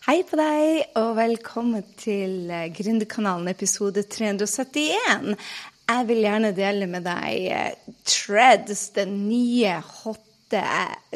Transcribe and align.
Hei 0.00 0.22
på 0.24 0.32
deg, 0.40 0.94
og 0.96 1.10
velkommen 1.18 1.82
til 2.00 2.48
eh, 2.48 2.70
Gründerkanalen 2.72 3.50
episode 3.52 4.00
371. 4.08 5.34
Jeg 5.92 6.06
vil 6.08 6.22
gjerne 6.24 6.54
dele 6.56 6.86
med 6.88 7.04
deg 7.04 7.50
eh, 7.52 7.98
Treads, 8.08 8.86
den 8.96 9.12
nye, 9.26 9.74
hotte 10.00 10.62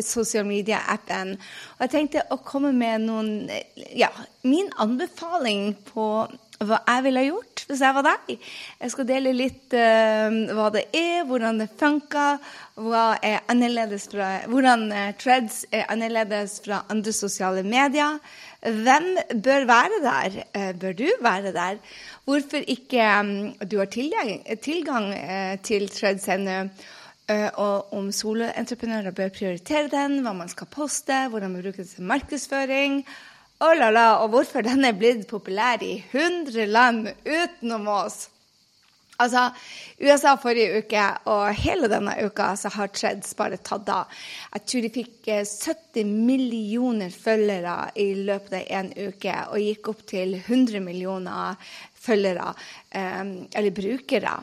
sosial 0.04 0.44
media-appen. 0.50 1.32
Og 1.78 1.86
jeg 1.86 1.94
tenkte 1.94 2.26
å 2.28 2.36
komme 2.44 2.74
med 2.76 3.06
noen 3.06 3.32
eh, 3.48 3.88
Ja, 4.02 4.12
min 4.44 4.68
anbefaling 4.76 5.70
på 5.88 6.10
hva 6.62 6.78
jeg 6.86 7.04
ville 7.08 7.24
gjort 7.26 7.64
hvis 7.68 7.82
jeg 7.82 7.96
var 7.96 8.06
deg. 8.06 8.32
Jeg 8.80 8.92
skal 8.92 9.08
dele 9.08 9.34
litt 9.34 9.74
uh, 9.74 10.38
hva 10.54 10.70
det 10.74 10.84
er, 10.94 11.24
hvordan 11.28 11.60
det 11.62 11.70
funker, 11.80 12.40
hva 12.78 13.04
er 13.24 13.42
fra, 14.10 14.30
hvordan 14.50 14.88
uh, 14.92 15.12
Treads 15.18 15.64
er 15.72 15.86
annerledes 15.92 16.60
fra 16.64 16.84
andre 16.92 17.12
sosiale 17.12 17.64
medier. 17.66 18.18
Hvem 18.64 19.08
bør 19.44 19.66
være 19.68 20.02
der? 20.04 20.40
Uh, 20.54 20.72
bør 20.78 20.92
du 20.92 21.08
være 21.20 21.52
der? 21.52 21.78
Hvorfor 22.24 22.62
ikke 22.66 23.08
um, 23.20 23.54
du 23.70 23.78
har 23.78 23.90
tilgang, 23.90 24.44
tilgang 24.62 25.12
til 25.62 25.88
Treads 25.88 26.28
ennå? 26.28 26.68
og 27.56 27.94
om 27.96 28.10
soloentreprenører 28.12 29.14
bør 29.16 29.30
prioritere 29.32 29.88
den, 29.88 30.18
hva 30.20 30.34
man 30.36 30.50
skal 30.52 30.68
poste, 30.68 31.22
hvordan 31.32 31.54
man 31.54 31.62
bruker 31.64 31.80
det 31.80 31.94
til 31.94 32.04
markedsføring. 32.04 32.98
Oh 33.62 33.70
la 33.78 33.90
la, 33.94 34.06
og 34.24 34.32
hvorfor 34.32 34.64
den 34.66 34.82
er 34.84 34.96
blitt 34.98 35.28
populær 35.30 35.82
i 35.86 35.96
100 36.10 36.66
land 36.66 37.12
utenom 37.22 37.86
oss. 37.92 38.24
Altså, 39.22 39.44
USA 40.02 40.32
forrige 40.42 40.80
uke 40.82 41.02
og 41.30 41.54
hele 41.54 41.86
denne 41.86 42.16
uka 42.26 42.48
så 42.58 42.72
har 42.74 42.90
Treds 42.90 43.36
bare 43.38 43.60
tatt 43.62 43.86
av. 43.94 44.10
Jeg 44.56 44.64
tror 44.66 44.82
de 44.82 44.90
fikk 44.96 45.30
70 45.30 46.00
eh, 46.02 46.10
millioner 46.10 47.14
følgere 47.14 47.92
i 48.02 48.08
løpet 48.26 48.58
av 48.58 48.72
én 48.80 48.90
uke, 48.90 49.36
og 49.54 49.62
gikk 49.62 49.92
opp 49.94 50.02
til 50.10 50.34
100 50.40 50.82
millioner 50.82 51.54
følgere, 51.94 52.50
eh, 52.90 53.22
eller 53.54 53.76
brukere. 53.78 54.34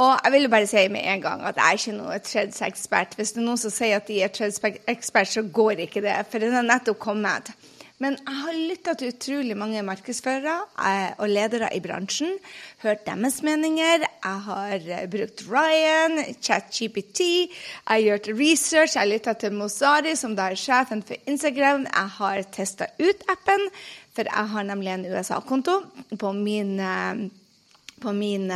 Og 0.00 0.14
jeg 0.24 0.32
vil 0.34 0.50
bare 0.50 0.66
si 0.66 0.88
med 0.90 1.06
en 1.06 1.22
gang 1.22 1.42
at 1.46 1.58
jeg 1.60 1.68
er 1.68 1.78
ikke 1.78 1.98
noen 2.00 2.26
Treds-ekspert. 2.26 3.14
Hvis 3.14 3.36
det 3.36 3.44
er 3.44 3.46
noen 3.46 3.62
som 3.62 3.72
sier 3.74 4.00
at 4.00 4.10
de 4.10 4.22
er 4.24 4.34
Treds-ekspert, 4.34 5.36
så 5.38 5.46
går 5.46 5.84
ikke 5.86 6.02
det, 6.02 6.18
for 6.32 6.42
den 6.42 6.56
er 6.58 6.66
nettopp 6.66 6.98
kommet. 6.98 7.54
Men 8.00 8.14
jeg 8.16 8.36
har 8.40 8.56
lytta 8.56 8.92
til 8.96 9.10
utrolig 9.12 9.54
mange 9.60 9.82
markedsførere 9.84 10.54
eh, 10.88 11.10
og 11.20 11.28
ledere 11.28 11.68
i 11.76 11.82
bransjen. 11.84 12.38
Hørt 12.80 13.02
deres 13.04 13.42
meninger. 13.44 14.06
Jeg 14.06 14.38
har 14.46 14.86
eh, 14.96 15.02
brukt 15.12 15.42
Ryan, 15.44 16.16
ChatGPT. 16.40 17.20
Jeg 17.20 17.90
har 17.90 18.00
gjort 18.06 18.30
research. 18.38 18.96
Jeg 18.96 19.02
har 19.02 19.10
lytta 19.10 19.34
til 19.36 19.52
Mozari, 19.52 20.14
som 20.16 20.32
da 20.38 20.48
er 20.48 20.56
sjefen 20.56 21.04
for 21.04 21.28
Instagram. 21.28 21.84
Jeg 21.90 22.14
har 22.16 22.42
testa 22.56 22.88
ut 23.02 23.28
appen, 23.28 23.68
for 24.16 24.32
jeg 24.32 24.52
har 24.54 24.68
nemlig 24.72 24.94
en 24.94 25.06
USA-konto 25.12 25.76
på 26.16 26.32
min, 26.40 26.78
eh, 26.80 27.26
på 28.00 28.16
min 28.16 28.48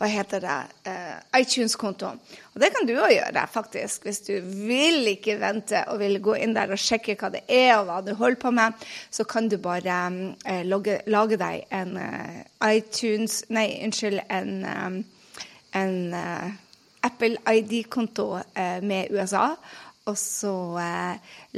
hva 0.00 0.08
heter 0.08 0.40
det, 0.40 0.58
uh, 0.88 1.16
iTunes-konto. 1.36 2.14
Og 2.54 2.62
det 2.62 2.70
kan 2.72 2.86
du 2.88 2.94
òg 2.96 3.12
gjøre, 3.12 3.42
faktisk. 3.52 4.06
Hvis 4.08 4.22
du 4.24 4.32
vil 4.40 5.10
ikke 5.12 5.36
vente 5.42 5.82
og 5.92 6.00
vil 6.00 6.16
gå 6.24 6.38
inn 6.40 6.56
der 6.56 6.72
og 6.72 6.80
sjekke 6.80 7.18
hva 7.20 7.28
det 7.34 7.42
er 7.52 7.74
og 7.74 7.90
hva 7.90 7.98
du 8.06 8.14
holder 8.16 8.40
på 8.40 8.52
med, 8.56 8.86
så 9.12 9.26
kan 9.28 9.50
du 9.52 9.58
bare 9.60 9.98
uh, 10.08 10.62
logge, 10.64 11.02
lage 11.12 11.36
deg 11.40 11.68
en 11.68 12.00
uh, 12.00 12.40
iTunes 12.70 13.42
Nei, 13.52 13.66
unnskyld, 13.84 14.22
en, 14.32 15.04
en 15.76 15.94
Apple 17.04 17.36
ID-konto 17.44 18.26
med 18.86 19.12
USA. 19.12 19.52
Og 20.08 20.16
så 20.18 20.52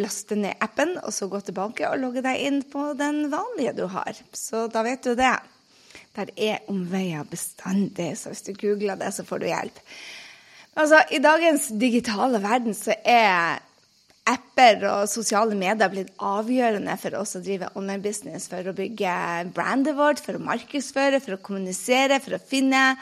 laste 0.02 0.36
ned 0.36 0.58
appen, 0.60 0.96
og 1.00 1.14
så 1.14 1.28
gå 1.30 1.40
tilbake 1.46 1.86
og 1.88 2.00
logge 2.02 2.24
deg 2.26 2.42
inn 2.42 2.60
på 2.68 2.90
den 2.98 3.26
vanlige 3.32 3.76
du 3.78 3.86
har. 3.92 4.18
Så 4.34 4.66
da 4.72 4.82
vet 4.86 5.06
du 5.06 5.14
det. 5.18 5.34
Der 6.16 6.32
er 6.36 6.66
omveier 6.68 7.24
bestandig, 7.28 8.12
så 8.20 8.32
hvis 8.32 8.44
du 8.44 8.52
googler 8.58 8.98
det, 9.00 9.12
så 9.16 9.24
får 9.24 9.40
du 9.40 9.48
hjelp. 9.48 9.78
Altså, 10.76 11.02
I 11.12 11.20
dagens 11.20 11.70
digitale 11.80 12.40
verden 12.42 12.76
så 12.76 12.94
er 13.04 13.60
apper 14.28 14.84
og 14.86 15.08
sosiale 15.10 15.56
medier 15.58 15.90
blitt 15.90 16.12
avgjørende 16.22 16.94
for 17.00 17.16
oss 17.18 17.34
å 17.36 17.42
drive 17.42 17.72
online 17.78 18.04
business, 18.04 18.46
for 18.50 18.68
å 18.68 18.76
bygge 18.76 19.16
brandet 19.56 19.96
vårt, 19.98 20.22
for 20.22 20.38
å 20.38 20.44
markedsføre, 20.46 21.20
for 21.20 21.36
å 21.36 21.42
kommunisere, 21.42 22.20
for 22.22 22.38
å 22.38 22.42
finne. 22.52 22.92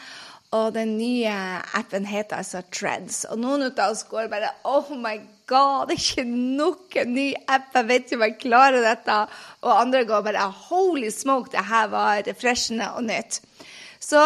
Og 0.57 0.73
den 0.75 0.97
nye 0.97 1.31
appen 1.77 2.07
heter 2.09 2.41
altså 2.41 2.63
Treads. 2.73 3.23
Og 3.31 3.39
noen 3.39 3.69
av 3.69 3.85
oss 3.85 4.03
går 4.09 4.27
bare 4.31 4.51
Oh 4.67 4.89
my 4.95 5.15
god, 5.19 5.40
det 5.87 5.95
er 5.97 6.03
ikke 6.03 6.25
nok 6.27 6.97
en 7.01 7.13
ny 7.15 7.27
app! 7.45 7.71
Jeg 7.75 7.87
vet 7.89 8.05
ikke 8.05 8.19
om 8.19 8.25
jeg 8.25 8.37
klarer 8.41 8.85
dette. 8.85 9.17
Og 9.65 9.73
andre 9.75 10.03
går 10.07 10.25
bare 10.25 10.47
Holy 10.69 11.09
smoke, 11.13 11.51
det 11.53 11.65
her 11.67 11.89
var 11.91 12.23
refreshende 12.27 12.87
og 12.95 13.03
nytt. 13.09 13.41
Så 14.01 14.21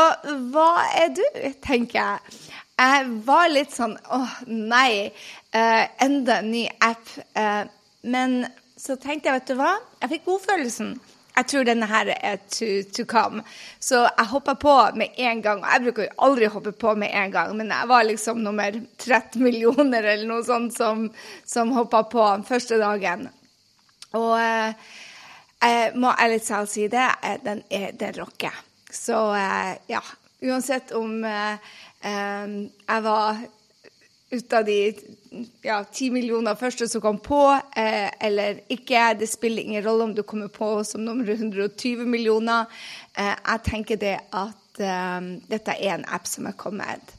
hva 0.53 0.69
er 0.95 1.09
du, 1.17 1.23
tenker 1.65 1.99
jeg. 1.99 2.37
Jeg 2.75 3.09
var 3.23 3.49
litt 3.51 3.71
sånn 3.71 3.93
Å, 3.95 4.19
oh, 4.19 4.37
nei. 4.47 5.11
eh, 5.55 5.83
enda 6.03 6.39
en 6.41 6.51
ny 6.51 6.65
app. 6.83 7.11
Eh, 7.33 7.63
men 8.11 8.41
så 8.77 8.97
tenkte 8.99 9.29
jeg, 9.29 9.39
vet 9.39 9.51
du 9.51 9.59
hva? 9.59 9.75
Jeg 10.01 10.11
fikk 10.15 10.25
godfølelsen. 10.29 10.95
Jeg 11.35 11.47
tror 11.51 11.65
denne 11.67 11.87
her 11.89 12.09
er 12.15 12.37
to, 12.47 12.67
to 12.95 13.03
come. 13.09 13.43
Så 13.83 14.05
jeg 14.05 14.27
hoppa 14.31 14.55
på 14.59 14.75
med 14.95 15.17
en 15.19 15.41
gang. 15.43 15.63
Jeg 15.67 15.83
bruker 15.83 16.07
jo 16.07 16.27
aldri 16.27 16.47
hoppe 16.51 16.71
på 16.71 16.93
med 16.95 17.11
en 17.11 17.33
gang, 17.33 17.55
men 17.59 17.73
jeg 17.75 17.89
var 17.91 18.05
liksom 18.07 18.39
nummer 18.43 18.77
13 19.03 19.43
millioner 19.43 20.03
eller 20.03 20.27
noe 20.29 20.45
sånt 20.47 20.77
som, 20.77 21.09
som 21.45 21.73
hoppa 21.75 22.05
på 22.11 22.27
første 22.47 22.79
dagen. 22.79 23.27
Og 24.15 24.31
eh, 24.39 24.93
jeg 25.65 25.91
må 25.99 26.13
ærlig 26.13 26.39
talt 26.45 26.71
si 26.71 26.87
det, 26.91 27.09
eh, 27.25 27.35
den, 27.43 27.65
er, 27.69 27.91
den 27.99 28.15
rocker. 28.21 28.55
Så 28.87 29.19
eh, 29.35 29.75
ja, 29.91 30.01
uansett 30.45 30.95
om 30.95 31.19
jeg 32.05 33.01
var 33.01 33.39
ut 34.35 34.53
av 34.53 34.65
de 34.67 34.77
ja, 35.65 35.81
ti 35.91 36.09
millioner 36.13 36.57
første 36.59 36.87
som 36.91 37.03
kom 37.03 37.19
på, 37.23 37.41
eh, 37.75 38.09
eller 38.27 38.61
ikke. 38.71 39.13
Det 39.19 39.27
spiller 39.29 39.63
ingen 39.63 39.83
rolle 39.85 40.09
om 40.09 40.15
du 40.15 40.23
kommer 40.23 40.47
på 40.47 40.83
som 40.83 41.05
nummer 41.05 41.29
120 41.29 42.05
millioner. 42.05 42.65
Eh, 43.17 43.33
jeg 43.33 43.63
tenker 43.65 43.99
det 44.01 44.17
at 44.31 44.79
eh, 44.79 45.29
dette 45.49 45.75
er 45.75 45.97
en 45.97 46.09
app 46.15 46.27
som 46.27 46.47
er 46.47 46.57
kommet. 46.59 47.15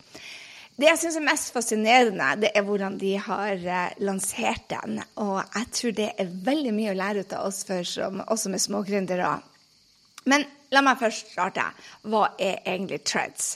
Det 0.77 0.91
jeg 0.91 1.01
syns 1.01 1.15
er 1.17 1.25
mest 1.25 1.55
fascinerende, 1.55 2.25
det 2.43 2.51
er 2.53 2.65
hvordan 2.67 2.99
de 3.01 3.15
har 3.17 3.55
eh, 3.57 3.95
lansert 4.05 4.67
den. 4.69 5.01
Og 5.25 5.39
jeg 5.41 5.71
tror 5.79 5.95
det 5.97 6.11
er 6.21 6.35
veldig 6.49 6.75
mye 6.77 6.93
å 6.93 6.99
lære 6.99 7.25
ut 7.25 7.33
av 7.33 7.49
oss 7.49 7.63
for 7.65 7.87
som, 7.89 8.21
også 8.27 8.53
med 8.53 8.61
smågründere. 8.61 9.31
Men 10.29 10.45
la 10.75 10.83
meg 10.85 11.01
først 11.01 11.33
starte. 11.33 11.65
Hva 12.05 12.27
er 12.37 12.61
egentlig 12.67 13.01
Treads? 13.09 13.55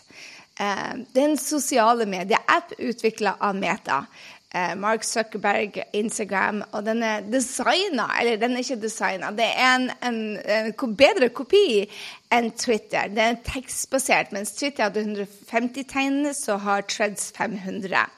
Eh, 0.60 0.92
det 1.14 1.22
er 1.22 1.30
en 1.30 1.40
sosiale 1.40 2.06
medie-app 2.08 2.74
utvikla 2.78 3.38
av 3.40 3.56
Meta. 3.56 4.04
Eh, 4.52 4.74
Mark 4.76 5.04
Zuckerberg, 5.06 5.78
Instagram, 5.94 6.64
og 6.72 6.82
den 6.84 7.04
er 7.06 7.20
designa 7.22 8.08
Eller 8.18 8.36
den 8.36 8.56
er 8.56 8.64
ikke 8.64 8.80
designa, 8.82 9.30
det 9.30 9.46
er 9.46 9.76
en, 9.76 9.84
en, 10.02 10.16
en, 10.42 10.96
bedre 10.98 11.28
kopi 11.30 11.86
enn 12.34 12.50
Twitter. 12.58 13.08
Det 13.14 13.22
er 13.22 13.38
tekstbasert. 13.46 14.34
Mens 14.34 14.52
Twitter 14.58 14.88
hadde 14.88 15.04
150 15.06 15.86
tegn, 15.92 16.34
så 16.34 16.58
har 16.58 16.82
Treads 16.82 17.30
500. 17.36 18.10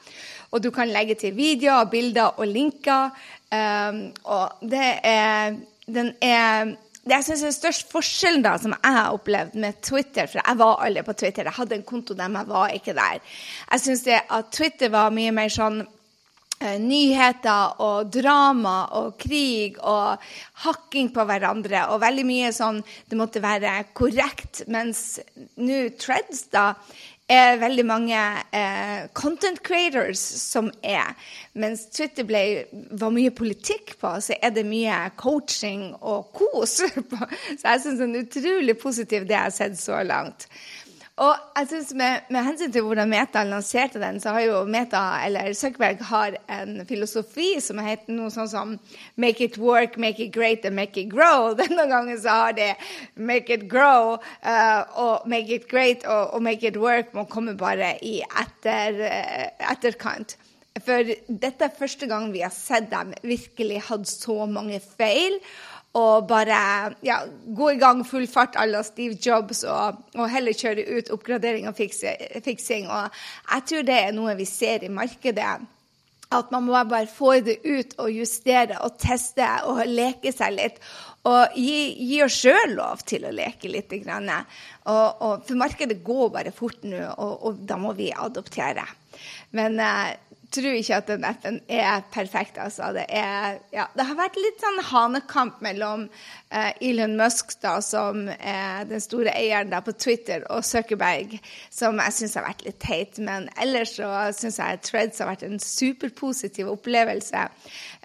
Og 0.51 0.63
du 0.63 0.71
kan 0.73 0.89
legge 0.89 1.15
til 1.21 1.37
videoer, 1.37 1.85
bilder 1.89 2.39
og 2.41 2.49
linker. 2.49 3.13
Um, 3.53 4.09
og 4.23 4.65
det 4.65 4.89
er 5.05 5.55
Den 5.85 6.13
er 6.21 6.77
det 7.03 7.17
jeg 7.17 7.25
synes 7.27 7.41
er 7.43 7.55
størst 7.55 7.89
forskjellen 7.91 8.45
da, 8.45 8.53
som 8.61 8.75
jeg 8.77 8.95
har 8.95 9.15
opplevd 9.15 9.57
med 9.59 9.81
Twitter, 9.83 10.29
for 10.31 10.39
jeg 10.39 10.59
var 10.61 10.85
aldri 10.85 11.03
på 11.03 11.15
Twitter, 11.19 11.49
jeg 11.49 11.57
hadde 11.57 11.75
en 11.75 11.83
konto 11.83 12.15
der, 12.15 12.29
men 12.31 12.45
jeg 12.45 12.51
var 12.53 12.75
ikke 12.77 12.95
der. 12.95 13.19
Jeg 13.71 13.83
syns 13.83 14.05
at 14.07 14.53
Twitter 14.55 14.93
var 14.93 15.11
mye 15.11 15.33
mer 15.35 15.51
sånn 15.51 15.81
nyheter 16.79 17.79
og 17.83 18.11
drama 18.13 18.75
og 18.99 19.17
krig 19.19 19.79
og 19.81 20.21
hakking 20.63 21.09
på 21.15 21.25
hverandre 21.27 21.87
og 21.91 22.01
veldig 22.03 22.23
mye 22.27 22.51
sånn 22.55 22.79
Det 23.09 23.17
måtte 23.19 23.41
være 23.43 23.73
korrekt. 23.97 24.63
Mens 24.71 25.19
nå 25.59 25.89
Treads, 25.99 26.47
da, 26.53 26.73
er 27.31 27.59
veldig 27.61 27.85
mange 27.87 28.19
eh, 28.51 29.05
content 29.15 29.61
creators 29.63 30.19
som 30.19 30.69
er. 30.83 31.15
Mens 31.55 31.85
Twitter 31.93 32.27
ble, 32.27 32.43
var 32.91 33.13
mye 33.15 33.31
politikk 33.35 33.95
på, 34.01 34.11
så 34.21 34.35
er 34.41 34.53
det 34.55 34.65
mye 34.67 34.97
coaching 35.19 35.91
og 36.01 36.33
kos 36.35 36.81
på. 37.13 37.21
Så 37.57 37.63
jeg 37.63 37.83
syns 37.85 37.99
det 37.99 38.03
er 38.03 38.09
en 38.09 38.21
utrolig 38.21 38.77
positiv 38.81 39.27
det 39.27 39.37
jeg 39.37 39.47
har 39.47 39.55
sett 39.55 39.79
så 39.79 40.03
langt. 40.05 40.47
Og 41.21 41.35
jeg 41.59 41.67
synes 41.67 41.91
med, 41.93 42.25
med, 42.33 42.41
hensyn 42.41 42.71
til 42.73 42.81
hvordan 42.81 43.09
Meta 43.09 43.43
lanserte 43.45 43.99
den, 44.01 44.17
så 44.19 44.31
har 44.33 44.47
jo 44.47 44.63
Meta, 44.65 45.01
eller 45.25 45.53
Zuckerberg 45.53 45.99
har 46.09 46.37
en 46.49 46.79
filosofi 46.89 47.51
som 47.61 47.77
heter 47.85 48.15
noe 48.17 48.31
sånn 48.33 48.49
som 48.49 48.71
'make 49.15 49.45
it 49.45 49.59
work, 49.61 49.97
make 49.97 50.23
it 50.23 50.33
great 50.33 50.65
and 50.65 50.75
make 50.75 50.97
it 50.97 51.13
grow'. 51.13 51.53
Denne 51.61 51.85
gangen 51.85 52.17
så 52.17 52.29
har 52.29 52.51
det 52.57 52.75
'make 53.15 53.53
it 53.53 53.69
grow' 53.69 54.17
uh, 54.41 54.81
og 54.97 55.27
'make 55.29 55.53
it 55.53 55.67
great' 55.69 56.07
og, 56.07 56.33
og 56.33 56.41
'make 56.41 56.67
it 56.67 56.77
work' 56.77 57.13
må 57.13 57.23
komme 57.23 57.57
bare 57.57 57.93
i 58.01 58.23
etter, 58.41 58.97
uh, 59.05 59.71
etterkant. 59.71 60.37
For 60.81 61.05
dette 61.29 61.65
er 61.65 61.77
første 61.77 62.07
gang 62.09 62.31
vi 62.33 62.41
har 62.41 62.49
sett 62.49 62.89
dem 62.89 63.13
virkelig 63.21 63.83
hatt 63.85 64.07
så 64.09 64.47
mange 64.49 64.81
feil 64.97 65.37
og 65.93 66.25
bare 66.25 66.57
ja, 67.05 67.19
gå 67.45 67.69
i 67.75 67.77
gang 67.81 68.01
full 68.07 68.25
fart 68.27 68.55
à 68.57 68.65
la 68.65 68.81
Steve 68.83 69.17
Jobs 69.21 69.61
og, 69.63 69.99
og, 70.15 70.25
heller 70.31 70.57
kjøre 70.57 70.87
ut 70.89 71.11
oppgradering 71.13 71.67
og 71.69 71.77
fiksing. 71.77 72.87
Og 72.89 73.13
jeg 73.51 73.65
tror 73.69 73.85
det 73.85 73.99
er 73.99 74.15
noe 74.15 74.33
vi 74.39 74.47
ser 74.49 74.85
i 74.85 74.89
markedet. 74.89 75.53
At 76.33 76.49
man 76.49 76.65
må 76.65 76.79
bare 76.89 77.05
få 77.05 77.35
det 77.45 77.59
ut 77.61 77.93
og 78.01 78.09
justere 78.09 78.79
og 78.81 78.97
teste 78.97 79.45
og 79.69 79.83
leke 79.85 80.33
seg 80.33 80.55
litt. 80.57 80.81
Og 81.29 81.53
gi, 81.61 81.93
gi 82.09 82.23
oss 82.25 82.39
sjøl 82.41 82.73
lov 82.73 83.05
til 83.05 83.29
å 83.29 83.35
leke 83.35 83.69
litt. 83.69 83.93
Og, 83.93 85.21
og, 85.21 85.45
for 85.45 85.61
markedet 85.61 86.01
går 86.03 86.33
bare 86.33 86.55
fort 86.55 86.81
nå, 86.89 87.05
og, 87.13 87.37
og 87.37 87.61
da 87.69 87.77
må 87.77 87.93
vi 87.93 88.09
adoptere. 88.09 88.87
Men 89.53 89.77
eh, 89.77 90.17
tror 90.53 90.75
ikke 90.77 90.97
at 91.01 91.09
den 91.09 91.25
appen 91.27 91.59
er 91.71 92.03
perfekt. 92.13 92.57
Altså. 92.61 92.91
Det, 92.95 93.05
er, 93.09 93.59
ja, 93.73 93.87
det, 93.95 94.05
har 94.07 94.17
vært 94.19 94.37
litt 94.39 94.61
sånn 94.61 94.79
hanekamp 94.89 95.61
mellom 95.65 96.05
eh, 96.53 96.71
Elon 96.83 97.15
Musk, 97.19 97.55
da, 97.63 97.75
som 97.83 98.27
er 98.33 98.85
den 98.89 99.03
store 99.03 99.33
eieren 99.33 99.71
da, 99.73 99.81
på 99.85 99.95
Twitter, 99.97 100.45
og 100.53 100.65
Zuckerberg, 100.67 101.37
som 101.73 102.01
jeg 102.03 102.17
syns 102.17 102.37
har 102.39 102.47
vært 102.47 102.65
litt 102.67 102.79
teit. 102.83 103.21
Men 103.23 103.49
ellers 103.61 103.95
så 103.97 104.09
syns 104.37 104.59
jeg 104.61 104.83
Threads 104.85 105.23
har 105.23 105.31
vært 105.31 105.47
en 105.47 105.61
superpositiv 105.63 106.71
opplevelse. 106.75 107.47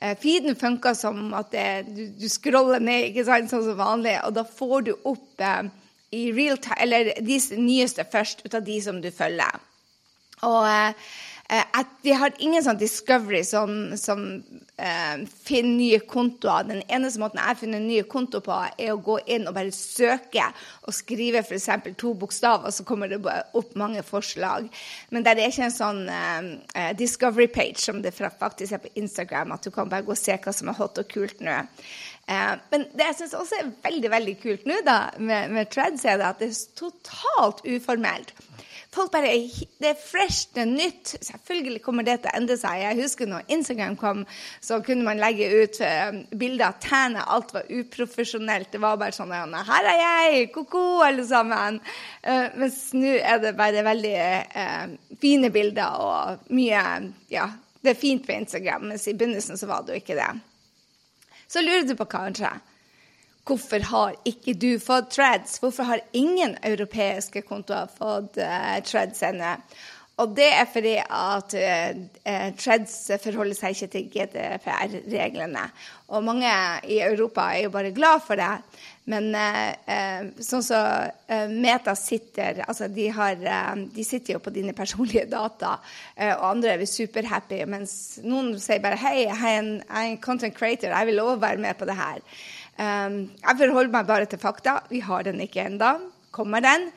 Eh, 0.00 0.16
feeden 0.20 0.58
funker 0.58 0.96
som 0.98 1.34
at 1.38 1.52
det, 1.54 1.68
du, 1.90 2.04
du, 2.18 2.28
scroller 2.32 2.82
ned 2.84 3.10
ikke 3.10 3.26
sant, 3.28 3.52
sånn 3.52 3.66
som 3.66 3.80
vanlig, 3.80 4.18
og 4.24 4.36
da 4.38 4.46
får 4.48 4.88
du 4.88 4.94
opp 4.98 5.44
eh, 5.44 5.62
i 6.16 6.28
real 6.32 6.56
time, 6.62 6.80
eller 6.86 7.12
de 7.20 7.40
nyeste 7.60 8.06
først 8.08 8.46
ut 8.46 8.54
av 8.56 8.64
de 8.64 8.78
som 8.80 9.02
du 9.02 9.10
følger. 9.12 9.64
Og 10.46 10.62
Eh, 10.68 10.94
at 11.48 11.86
vi 12.04 12.12
har 12.12 12.34
ingen 12.44 12.60
sånn 12.60 12.76
discovery 12.76 13.40
som, 13.46 13.70
som 13.96 14.24
eh, 14.76 15.22
finner 15.26 15.70
nye 15.78 16.00
kontoer. 16.04 16.66
Den 16.68 16.82
eneste 16.92 17.22
måten 17.22 17.40
jeg 17.40 17.60
finner 17.62 17.80
nye 17.80 18.04
konto 18.08 18.42
på, 18.44 18.52
er 18.76 18.92
å 18.92 19.00
gå 19.00 19.16
inn 19.32 19.48
og 19.48 19.56
bare 19.56 19.72
søke 19.72 20.44
og 20.84 20.96
skrive 20.96 21.40
f.eks. 21.40 21.70
to 22.00 22.12
bokstaver, 22.20 22.74
så 22.74 22.84
kommer 22.88 23.08
det 23.08 23.22
opp 23.24 23.72
mange 23.80 24.04
forslag. 24.04 24.68
Men 25.08 25.24
det 25.24 25.34
er 25.34 25.48
ikke 25.48 25.70
en 25.70 25.74
sånn 25.78 26.04
eh, 26.12 26.52
eh, 26.74 26.92
discovery 26.98 27.48
page 27.52 27.80
som 27.80 28.02
det 28.04 28.12
faktisk 28.18 28.76
er 28.76 28.84
på 28.84 28.92
Instagram, 29.00 29.56
at 29.56 29.64
du 29.64 29.72
kan 29.72 29.88
bare 29.88 30.04
gå 30.04 30.12
og 30.12 30.20
se 30.20 30.36
hva 30.36 30.54
som 30.54 30.68
er 30.68 30.78
hot 30.78 31.00
og 31.00 31.10
kult 31.10 31.40
nå. 31.44 31.62
Eh, 32.28 32.54
men 32.74 32.88
det 32.92 33.08
jeg 33.08 33.20
syns 33.22 33.38
også 33.40 33.62
er 33.62 33.74
veldig 33.88 34.12
veldig 34.12 34.36
kult 34.44 34.68
nå 34.68 34.82
da, 34.84 35.00
med, 35.16 35.48
med 35.56 35.72
Threads, 35.72 36.04
er 36.04 36.20
at 36.20 36.44
det 36.44 36.52
er 36.52 36.64
totalt 36.76 37.64
uformelt. 37.64 38.36
Folk 38.88 39.12
bare 39.12 39.34
Det 39.80 39.90
er 39.90 39.98
fresh, 40.00 40.48
det 40.54 40.62
er 40.62 40.70
nytt. 40.70 41.10
Selvfølgelig 41.20 41.82
kommer 41.84 42.06
det 42.06 42.22
til 42.22 42.30
å 42.30 42.38
endre 42.38 42.56
seg. 42.56 42.80
Jeg 42.80 42.96
husker 43.02 43.28
når 43.28 43.50
Instagram 43.52 43.98
kom, 44.00 44.22
så 44.64 44.80
kunne 44.84 45.04
man 45.04 45.20
legge 45.20 45.48
ut 45.52 45.80
uh, 45.84 46.16
bilder 46.32 46.70
av 46.70 46.78
tærne. 46.80 47.26
Alt 47.28 47.52
var 47.52 47.68
uprofesjonelt. 47.68 48.72
Det 48.72 48.80
var 48.80 48.96
bare 48.96 49.12
sånn 49.12 49.34
'Her 49.34 49.90
er 49.92 50.00
jeg! 50.00 50.52
Ko-ko, 50.54 51.02
alle 51.04 51.26
sammen!' 51.28 51.80
Uh, 52.24 52.48
mens 52.56 52.94
nå 52.94 53.12
er 53.20 53.38
det 53.44 53.56
bare 53.56 53.84
veldig 53.84 54.16
uh, 54.56 54.96
fine 55.20 55.50
bilder 55.50 56.00
og 56.00 56.48
mye 56.48 57.12
Ja, 57.28 57.50
det 57.82 57.90
er 57.90 58.00
fint 58.00 58.24
på 58.26 58.32
Instagram, 58.32 58.88
mens 58.88 59.06
i 59.06 59.12
begynnelsen 59.12 59.58
så 59.58 59.66
var 59.66 59.84
det 59.84 59.92
jo 59.92 60.00
ikke 60.00 60.16
det. 60.16 60.32
Så 61.48 61.60
lurer 61.60 61.84
du 61.84 61.94
på 61.96 62.08
kanskje 62.08 62.50
Hvorfor 63.48 63.80
har 63.88 64.16
ikke 64.28 64.52
du 64.60 64.74
fått 64.82 65.14
Threads? 65.14 65.56
Hvorfor 65.62 65.86
har 65.88 66.02
ingen 66.12 66.58
europeiske 66.62 67.46
kontoer 67.48 67.88
fått 67.88 68.36
uh, 68.36 68.74
Threads 68.84 69.22
ennå? 69.24 69.54
Og 70.18 70.34
det 70.36 70.48
er 70.50 70.66
fordi 70.68 70.96
at 71.00 71.54
uh, 71.56 72.50
Threads 72.58 72.96
forholder 73.22 73.56
seg 73.56 73.72
ikke 73.72 73.88
til 73.94 74.10
GDPR-reglene. 74.12 75.62
Og 76.12 76.26
mange 76.26 76.50
i 76.90 76.98
Europa 77.06 77.46
er 77.54 77.64
jo 77.64 77.72
bare 77.72 77.94
glad 77.96 78.20
for 78.26 78.36
det. 78.36 78.50
Men 79.08 79.30
uh, 79.32 80.28
sånn 80.36 80.66
som 80.66 80.68
så, 80.68 81.48
Meta 81.48 81.96
sitter 81.96 82.60
altså 82.66 82.90
de, 82.92 83.08
har, 83.16 83.40
de, 83.40 84.04
sitter 84.04 84.36
jo 84.36 84.44
på 84.44 84.52
dine 84.52 84.76
personlige 84.76 85.24
data, 85.30 85.78
og 86.34 86.46
andre 86.50 86.76
er 86.76 86.84
superhappy. 86.84 87.62
Mens 87.70 87.96
noen 88.26 88.52
sier 88.60 88.84
bare 88.84 89.00
hei, 89.06 89.16
jeg 89.24 89.40
er 89.40 90.04
en 90.04 90.20
content 90.20 90.56
creator, 90.56 90.92
jeg 90.92 91.12
vil 91.14 91.24
også 91.24 91.44
være 91.46 91.64
med 91.64 91.80
på 91.80 91.88
det 91.88 91.96
her. 91.96 92.24
Um, 92.78 93.20
jeg 93.42 93.58
forholder 93.58 93.94
meg 93.94 94.08
bare 94.08 94.26
til 94.30 94.40
fakta. 94.42 94.80
Vi 94.90 95.02
har 95.02 95.26
den 95.26 95.40
ikke 95.42 95.64
ennå. 95.66 95.96
Kommer 96.34 96.62
den? 96.62 96.90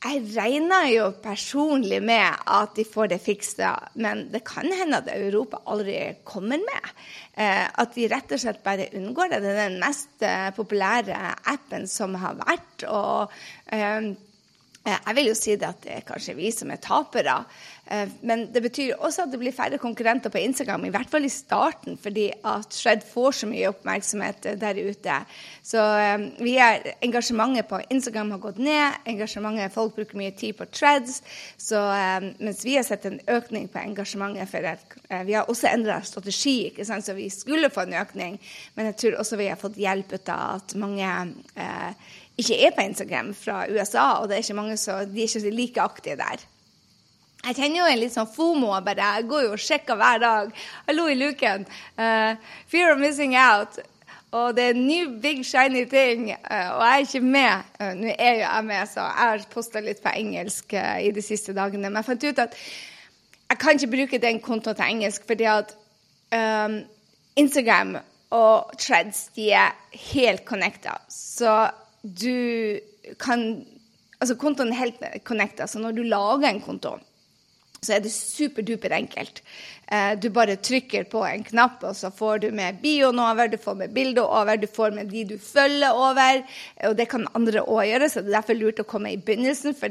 Jeg 0.00 0.22
regner 0.32 0.86
jo 0.88 1.10
personlig 1.20 1.98
med 2.00 2.38
at 2.48 2.72
de 2.72 2.86
får 2.88 3.10
det 3.12 3.18
fiksa, 3.20 3.74
men 4.00 4.30
det 4.32 4.40
kan 4.48 4.64
hende 4.72 5.02
at 5.02 5.10
Europa 5.12 5.60
aldri 5.68 5.98
kommer 6.24 6.62
med. 6.62 6.86
Eh, 7.36 7.66
at 7.68 7.92
de 7.92 8.06
rett 8.08 8.32
og 8.32 8.40
slett 8.40 8.62
bare 8.64 8.88
unngår 8.96 9.28
det. 9.34 9.42
Det 9.44 9.50
er 9.52 9.60
den 9.66 9.76
mest 9.82 10.24
eh, 10.24 10.48
populære 10.56 11.18
appen 11.52 11.84
som 11.84 12.16
har 12.16 12.40
vært. 12.40 12.86
Og 12.88 13.36
eh, 13.76 14.08
jeg 14.96 15.16
vil 15.18 15.30
jo 15.30 15.36
si 15.38 15.56
det 15.56 15.68
at 15.68 15.84
det 15.84 15.98
er 15.98 16.08
kanskje 16.08 16.36
vi 16.38 16.50
som 16.54 16.70
er 16.72 16.80
tapere. 16.82 17.44
Eh, 17.90 18.08
men 18.22 18.46
det 18.54 18.62
betyr 18.62 18.98
også 18.98 19.24
at 19.24 19.32
det 19.32 19.40
blir 19.40 19.54
færre 19.54 19.78
konkurrenter 19.82 20.30
på 20.30 20.38
Instagram, 20.38 20.84
i 20.86 20.92
hvert 20.94 21.10
fall 21.10 21.26
i 21.26 21.32
starten, 21.32 21.96
fordi 21.98 22.28
at 22.46 22.74
Shred 22.74 23.02
får 23.06 23.40
så 23.40 23.48
mye 23.50 23.70
oppmerksomhet 23.72 24.46
eh, 24.46 24.58
der 24.60 24.78
ute. 24.78 25.16
Så 25.66 25.82
vi 26.40 26.54
er, 26.62 26.84
engasjementet 27.02 27.68
på 27.70 27.80
Instagram 27.90 28.30
har 28.34 28.42
gått 28.42 28.60
ned, 28.62 29.00
engasjementet, 29.10 29.74
folk 29.74 29.96
bruker 29.96 30.18
mye 30.18 30.34
tid 30.38 30.56
på 30.58 30.66
Shreds. 30.70 31.20
Så 31.60 31.78
mens 32.40 32.62
vi 32.64 32.76
har 32.76 32.86
sett 32.86 33.06
en 33.06 33.20
økning 33.30 33.68
på 33.70 33.78
engasjementet 33.82 34.50
for 34.50 34.66
uh, 34.66 35.22
Vi 35.26 35.36
har 35.36 35.50
også 35.50 35.70
endra 35.70 36.00
strategi, 36.06 36.56
ikke 36.70 36.86
sant? 36.86 37.06
så 37.06 37.14
vi 37.14 37.28
skulle 37.30 37.70
få 37.70 37.84
en 37.86 37.98
økning. 38.00 38.38
Men 38.74 38.90
jeg 38.90 38.98
tror 39.02 39.20
også 39.20 39.38
vi 39.40 39.50
har 39.50 39.60
fått 39.60 39.78
hjelp 39.80 40.16
ut 40.16 40.32
av 40.32 40.60
at 40.60 40.74
mange 40.80 41.12
uh, 41.58 42.10
ikke 42.42 42.58
er 42.66 42.72
på 42.76 42.86
Instagram 42.86 43.34
fra 43.36 43.64
USA, 43.70 44.06
og 44.20 44.28
det 44.28 44.38
er 44.38 44.44
ikke 44.44 44.58
mange 44.58 44.78
så, 44.80 45.02
de 45.06 45.22
er 45.22 45.28
ikke 45.28 45.54
like 45.54 45.82
aktive 45.82 46.16
der. 46.20 46.42
Jeg 47.40 47.56
kjenner 47.56 47.80
jo 47.80 47.86
en 47.88 48.00
litt 48.02 48.12
sånn 48.12 48.28
FOMO. 48.28 48.74
bare, 48.84 49.14
Jeg 49.16 49.28
går 49.28 49.46
jo 49.46 49.52
og 49.54 49.62
sjekker 49.64 49.96
hver 49.96 50.18
dag. 50.20 50.50
Hallo 50.86 51.06
i 51.08 51.14
luken. 51.16 51.64
Uh, 51.96 52.36
fear 52.68 52.92
of 52.92 53.00
missing 53.00 53.34
out. 53.34 53.78
Og 54.30 54.54
det 54.54 54.64
er 54.68 54.74
ny, 54.74 54.98
big, 55.22 55.40
shiny 55.46 55.86
ting, 55.90 56.28
uh, 56.30 56.76
og 56.76 56.84
jeg 56.84 56.92
er 56.92 57.06
ikke 57.06 57.20
med. 57.20 57.64
Uh, 57.80 57.94
Nå 57.96 58.12
er 58.12 58.34
jo 58.34 58.44
jeg 58.44 58.66
med, 58.68 58.92
så 58.92 59.06
jeg 59.06 59.30
har 59.30 59.46
posta 59.54 59.80
litt 59.80 60.02
på 60.04 60.12
engelsk 60.12 60.76
i 60.76 61.10
de 61.16 61.24
siste 61.24 61.56
dagene. 61.56 61.88
Men 61.88 62.02
jeg 62.02 62.10
fant 62.10 62.28
ut 62.28 62.44
at 62.44 62.60
jeg 63.50 63.58
kan 63.58 63.80
ikke 63.80 63.94
bruke 63.96 64.22
den 64.22 64.40
kontoen 64.44 64.76
til 64.76 64.92
engelsk, 64.92 65.24
fordi 65.26 65.48
at 65.48 65.72
um, 66.36 66.76
Instagram 67.40 67.96
og 68.30 68.70
Threads 68.78 69.30
de 69.34 69.48
er 69.56 69.72
helt 70.12 70.44
connecta. 70.44 71.00
Så 71.08 71.70
du 72.02 72.78
kan 73.20 73.66
Altså, 74.20 74.34
kontoen 74.36 74.68
er 74.68 74.76
helt 74.76 75.04
connecta, 75.24 75.64
så 75.64 75.80
når 75.80 75.94
du 75.96 76.02
lager 76.04 76.50
en 76.50 76.58
konto 76.60 76.90
så 77.80 77.96
er 77.96 78.04
det 78.04 78.12
superduper 78.12 78.92
enkelt. 78.92 79.42
Eh, 79.90 80.12
du 80.22 80.28
bare 80.30 80.54
trykker 80.56 81.08
på 81.10 81.24
en 81.26 81.42
knapp, 81.42 81.80
og 81.82 81.96
så 81.98 82.12
får 82.14 82.44
du 82.44 82.50
med 82.54 82.78
bioen 82.82 83.18
over, 83.18 83.48
du 83.50 83.56
får 83.58 83.74
med 83.80 83.94
bilder 83.94 84.22
over, 84.22 84.60
du 84.60 84.68
får 84.70 84.94
med 84.94 85.10
de 85.10 85.24
du 85.32 85.34
følger 85.42 85.96
over. 85.98 86.44
Og 86.86 86.94
det 86.98 87.08
kan 87.10 87.26
andre 87.34 87.64
òg 87.64 87.88
gjøre, 87.88 88.10
så 88.12 88.22
det 88.22 88.30
er 88.30 88.36
derfor 88.36 88.58
lurt 88.60 88.84
å 88.84 88.86
komme 88.86 89.10
i 89.10 89.18
begynnelsen. 89.18 89.74
For 89.74 89.90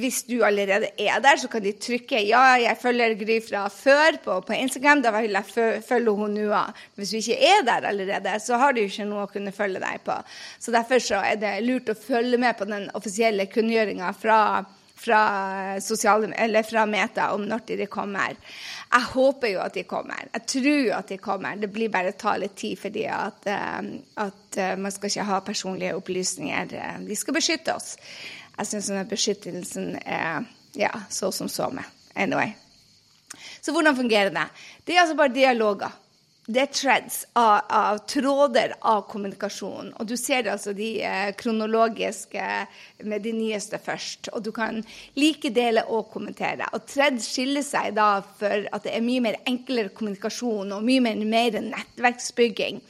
hvis 0.00 0.22
du 0.30 0.38
allerede 0.46 0.88
er 0.96 1.20
der, 1.20 1.36
så 1.36 1.52
kan 1.52 1.64
de 1.66 1.74
trykke 1.76 2.22
'ja, 2.24 2.56
jeg 2.64 2.80
følger 2.80 3.18
Gry 3.20 3.40
fra 3.44 3.66
før' 3.68 4.22
på, 4.24 4.40
på 4.40 4.56
Instagram. 4.56 5.02
Da 5.02 5.12
vil 5.18 5.36
jeg 5.36 5.84
følge 5.84 6.16
hun 6.16 6.34
nå. 6.34 6.64
Hvis 6.96 7.10
du 7.10 7.16
ikke 7.20 7.40
er 7.44 7.62
der 7.66 7.88
allerede, 7.92 8.40
så 8.40 8.56
har 8.56 8.72
du 8.72 8.80
ikke 8.80 9.04
noe 9.04 9.26
å 9.26 9.32
kunne 9.32 9.52
følge 9.52 9.84
deg 9.84 10.00
på. 10.04 10.16
Så 10.58 10.72
derfor 10.72 10.98
så 10.98 11.20
er 11.20 11.36
det 11.36 11.60
lurt 11.66 11.92
å 11.92 11.94
følge 11.94 12.38
med 12.38 12.56
på 12.56 12.64
den 12.64 12.88
offisielle 12.94 13.46
kunngjøringa 13.52 14.14
fra 14.16 14.64
fra, 15.00 15.80
sosiale, 15.80 16.32
eller 16.34 16.62
fra 16.62 16.84
Meta 16.86 17.30
om 17.34 17.46
når 17.48 17.64
de 17.66 17.86
kommer. 17.90 18.36
Jeg 18.90 19.08
håper 19.14 19.54
jo 19.54 19.62
at 19.64 19.74
de 19.78 19.84
kommer. 19.88 20.28
Jeg 20.34 20.46
tror 20.54 20.90
at 20.98 21.08
de 21.08 21.18
kommer. 21.22 21.56
Det 21.56 21.70
blir 21.72 21.92
bare 21.92 22.12
ta 22.12 22.36
litt 22.36 22.56
tid 22.60 22.78
fordi 22.78 23.06
at, 23.08 23.46
eh, 23.48 23.80
at 24.26 24.60
eh, 24.60 24.76
man 24.76 24.92
skal 24.92 25.12
ikke 25.12 25.28
ha 25.30 25.40
personlige 25.46 25.96
opplysninger. 25.96 26.76
De 27.06 27.16
skal 27.16 27.38
beskytte 27.38 27.74
oss. 27.74 27.94
Jeg 28.58 28.68
syns 28.68 28.90
denne 28.90 29.06
beskyttelsen 29.08 29.94
er 30.04 30.44
ja, 30.76 30.92
så 31.08 31.32
som 31.32 31.48
så 31.48 31.70
med. 31.72 31.84
Anyway. 32.14 32.52
Så 33.60 33.72
hvordan 33.72 33.96
fungerer 33.96 34.30
det? 34.34 34.46
Det 34.84 34.96
er 34.96 35.04
altså 35.04 35.16
bare 35.16 35.34
dialoger 35.34 35.90
det 36.50 36.62
er 36.62 36.70
threads 36.74 37.18
av, 37.38 37.60
av, 37.70 37.98
tråder 38.10 38.72
av 38.88 39.04
kommunikasjon. 39.10 39.92
Og 40.00 40.08
du 40.08 40.16
ser 40.18 40.48
altså 40.50 40.72
de 40.76 40.88
eh, 41.06 41.30
kronologiske 41.38 42.46
med 43.06 43.24
de 43.24 43.34
nyeste 43.36 43.78
først. 43.82 44.32
Og 44.34 44.42
du 44.46 44.50
kan 44.54 44.80
like 45.18 45.52
dele 45.54 45.84
og 45.88 46.10
kommentere. 46.14 46.66
Og 46.74 46.86
threads 46.90 47.28
skiller 47.30 47.64
seg 47.66 47.94
da 47.98 48.08
for 48.40 48.66
at 48.66 48.86
det 48.86 48.96
er 48.96 49.06
mye 49.06 49.24
mer 49.28 49.38
enklere 49.48 49.94
kommunikasjon 49.94 50.74
og 50.76 50.86
mye 50.86 51.04
mer, 51.04 51.22
mer 51.28 51.60
nettverksbygging. 51.70 52.80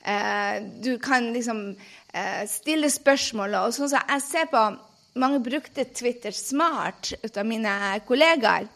Eh, 0.00 0.56
du 0.84 0.94
kan 1.02 1.32
liksom 1.34 1.64
eh, 1.70 2.44
stille 2.48 2.92
spørsmål. 2.92 3.58
Og 3.64 3.76
sånn 3.76 3.90
som 3.94 4.14
jeg 4.14 4.26
ser 4.28 4.52
på 4.52 4.66
mange 5.20 5.42
brukte 5.42 5.88
Twitter 5.90 6.34
smart 6.36 7.14
ut 7.24 7.34
av 7.34 7.48
mine 7.48 7.74
kollegaer. 8.06 8.70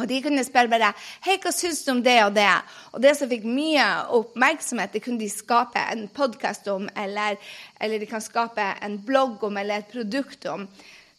Og 0.00 0.08
de 0.08 0.20
kunne 0.24 0.44
spørre 0.46 0.72
bare 0.72 0.92
Hei, 1.26 1.36
hva 1.42 1.52
syns 1.54 1.82
du 1.84 1.92
om 1.92 2.02
det 2.04 2.16
og 2.24 2.34
det? 2.36 2.48
Og 2.94 3.02
det 3.04 3.14
som 3.18 3.28
fikk 3.30 3.44
mye 3.48 3.86
oppmerksomhet, 4.16 4.94
det 4.94 5.04
kunne 5.04 5.20
de 5.20 5.28
skape 5.32 5.82
en 5.92 6.06
podkast 6.16 6.68
om, 6.72 6.88
eller, 6.96 7.36
eller, 7.80 8.00
de 8.00 8.08
kan 8.08 8.24
skape 8.24 8.64
en 8.80 8.96
blogg 9.04 9.44
om, 9.44 9.58
eller 9.60 9.82
et 9.82 9.92
produkt 9.92 10.48
om. 10.48 10.64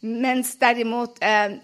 Mens 0.02 0.56
derimot 0.62 1.22
eh, 1.22 1.60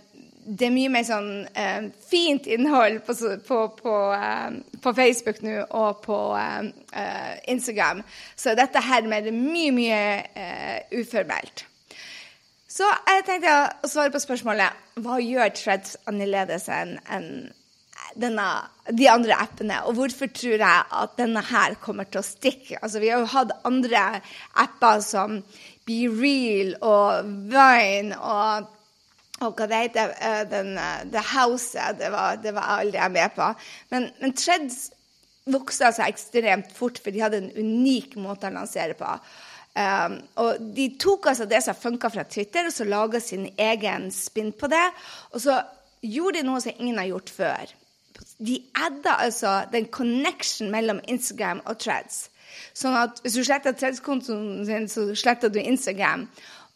det 0.48 0.68
er 0.70 0.76
mye 0.76 0.92
mer 0.94 1.08
sånn 1.08 1.32
eh, 1.58 1.88
fint 2.08 2.46
innhold 2.48 3.02
på, 3.08 3.16
på, 3.48 3.62
på, 3.82 3.96
eh, 4.16 4.60
på 4.84 4.94
Facebook 4.96 5.42
nå 5.44 5.58
og 5.66 6.04
på 6.06 6.20
eh, 6.38 6.70
eh, 7.02 7.34
Instagram. 7.56 8.04
Så 8.38 8.56
dette 8.56 8.84
her 8.86 9.10
med 9.10 9.28
det 9.28 9.34
mye, 9.36 9.74
mye 9.76 10.04
eh, 10.38 11.02
uformelt. 11.02 11.66
Så 12.78 12.86
jeg 12.86 13.24
tenkte 13.26 13.54
å 13.82 13.90
svare 13.90 14.14
på 14.14 14.22
spørsmålet 14.22 15.02
hva 15.02 15.18
gjør 15.24 15.54
Threads 15.58 15.96
annerledes 16.10 16.68
enn 16.70 16.98
en 17.10 17.32
denne, 18.18 18.46
de 18.98 19.08
andre 19.12 19.36
appene, 19.38 19.80
og 19.86 19.98
hvorfor 19.98 20.30
tror 20.34 20.62
jeg 20.62 20.86
at 21.02 21.16
denne 21.20 21.42
her 21.50 21.76
kommer 21.82 22.08
til 22.10 22.22
å 22.22 22.26
stikke? 22.26 22.80
Altså, 22.80 23.02
vi 23.04 23.12
har 23.12 23.22
jo 23.22 23.30
hatt 23.34 23.54
andre 23.68 24.04
apper 24.58 25.04
som 25.06 25.40
Be 25.88 26.00
Real 26.10 26.74
og 26.86 27.30
Vine 27.52 28.18
og, 28.18 28.70
og 29.42 29.60
hva 29.60 29.68
det 29.70 29.82
heter 29.84 30.14
eh, 30.18 30.44
den, 30.50 30.74
eh, 30.82 31.04
The 31.14 31.24
House. 31.34 31.90
Det 32.00 32.10
var, 32.14 32.40
det 32.42 32.56
var 32.58 32.80
aldri 32.80 33.02
jeg 33.02 33.16
med 33.18 33.36
på. 33.38 33.52
Men, 33.94 34.10
men 34.22 34.34
Treads 34.38 34.80
vokste 35.48 35.92
altså 35.92 36.08
ekstremt 36.08 36.74
fort, 36.76 37.00
for 37.04 37.14
de 37.14 37.24
hadde 37.24 37.44
en 37.44 37.54
unik 37.56 38.18
måte 38.22 38.50
å 38.50 38.56
lansere 38.56 38.98
på. 38.98 39.14
Um, 39.78 40.16
og 40.42 40.62
de 40.74 40.88
tok 40.98 41.28
altså 41.30 41.46
det 41.46 41.60
som 41.62 41.78
funka 41.78 42.10
fra 42.10 42.24
Twitter, 42.26 42.66
og 42.66 42.74
så 42.74 42.88
laga 42.88 43.22
sin 43.22 43.46
egen 43.62 44.08
spinn 44.14 44.50
på 44.58 44.70
det. 44.72 44.86
Og 45.38 45.44
så 45.44 45.60
gjorde 46.02 46.40
de 46.40 46.48
noe 46.48 46.62
som 46.64 46.74
ingen 46.78 46.98
har 46.98 47.12
gjort 47.12 47.30
før. 47.36 47.76
De 48.42 48.58
adda 48.78 49.20
altså 49.28 49.60
den 49.72 49.86
connection 49.94 50.72
mellom 50.74 51.02
Instagram 51.08 51.62
og 51.66 51.78
Threads. 51.84 52.28
Sånn 52.78 52.96
at 52.98 53.22
hvis 53.22 53.38
du 53.38 53.44
sletter 53.46 53.76
Threads-kontoen 53.78 54.66
sin, 54.66 54.88
så 54.90 55.08
sletter 55.18 55.52
du 55.54 55.60
Instagram. 55.62 56.26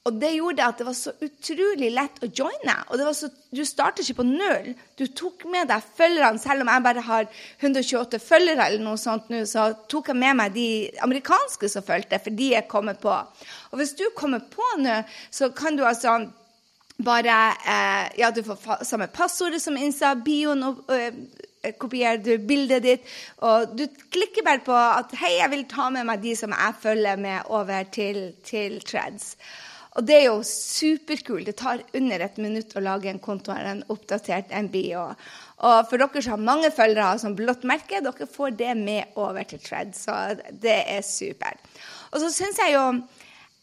Og 0.10 0.16
det 0.18 0.32
gjorde 0.34 0.66
at 0.66 0.80
det 0.82 0.86
var 0.88 0.96
så 0.98 1.12
utrolig 1.22 1.92
lett 1.94 2.24
å 2.26 2.30
joine. 2.34 2.74
Og 2.90 3.04
så, 3.14 3.28
du 3.54 3.62
starter 3.68 4.02
ikke 4.02 4.24
på 4.24 4.26
null. 4.26 4.72
Du 4.98 5.04
tok 5.06 5.46
med 5.54 5.70
deg 5.70 5.92
følgerne. 6.00 6.42
Selv 6.42 6.66
om 6.66 6.72
jeg 6.74 6.86
bare 6.88 7.04
har 7.06 7.28
128 7.60 8.22
følgere, 8.24 8.66
eller 8.66 8.82
noe 8.82 8.98
sånt 8.98 9.30
nå, 9.30 9.44
så 9.46 9.68
tok 9.92 10.10
jeg 10.10 10.22
med 10.24 10.40
meg 10.42 10.58
de 10.58 10.68
amerikanske 11.06 11.70
som 11.70 11.86
fulgte, 11.86 12.18
for 12.24 12.34
de 12.34 12.50
er 12.58 12.66
kommet 12.72 12.98
på. 13.04 13.14
Og 13.14 13.78
hvis 13.78 13.94
du 14.00 14.08
kommer 14.18 14.42
på 14.42 14.66
nå, 14.82 15.04
så 15.30 15.52
kan 15.54 15.78
du 15.78 15.86
altså 15.86 16.18
bare 17.02 17.38
eh, 17.62 18.10
Ja, 18.24 18.34
du 18.34 18.42
får 18.46 18.82
samme 18.90 19.06
passordet 19.14 19.62
som 19.62 19.78
Insta, 19.78 20.16
bioen 20.18 20.66
og 20.66 20.82
øh, 20.90 21.74
kopierer 21.78 22.18
du 22.26 22.36
bildet 22.42 22.88
ditt, 22.90 23.10
og 23.46 23.78
du 23.78 23.86
klikker 24.10 24.42
bare 24.46 24.66
på 24.66 24.74
at 24.74 25.14
'hei, 25.14 25.36
jeg 25.38 25.52
vil 25.52 25.68
ta 25.70 25.92
med 25.94 26.10
meg 26.10 26.24
de 26.24 26.36
som 26.36 26.50
jeg 26.58 26.80
følger 26.82 27.22
med, 27.22 27.46
over 27.54 27.84
til, 27.84 28.34
til 28.42 28.82
Threads'. 28.82 29.36
Og 30.00 30.06
det 30.08 30.18
er 30.18 30.28
jo 30.30 30.38
superkult. 30.48 31.50
Det 31.50 31.58
tar 31.60 31.82
under 31.98 32.24
et 32.24 32.38
minutt 32.40 32.76
å 32.78 32.84
lage 32.84 33.10
en 33.12 33.20
konto 33.20 33.52
eller 33.52 33.74
en 33.74 33.88
oppdatert 33.92 34.54
en 34.56 34.70
bio. 34.72 35.10
Og 35.68 35.90
for 35.90 36.00
dere 36.00 36.24
som 36.24 36.38
har 36.38 36.46
mange 36.48 36.70
følgere 36.76 37.20
som 37.20 37.36
blått 37.36 37.68
merke, 37.68 38.00
dere 38.04 38.30
får 38.30 38.56
det 38.62 38.76
med 38.80 39.20
over 39.20 39.44
til 39.50 39.60
Tred. 39.64 39.92
Så 39.98 40.16
det 40.64 40.80
er 40.96 41.04
supert. 41.04 41.60
Og 42.12 42.24
så 42.24 42.32
syns 42.32 42.64
jeg 42.64 42.78
jo 42.78 42.86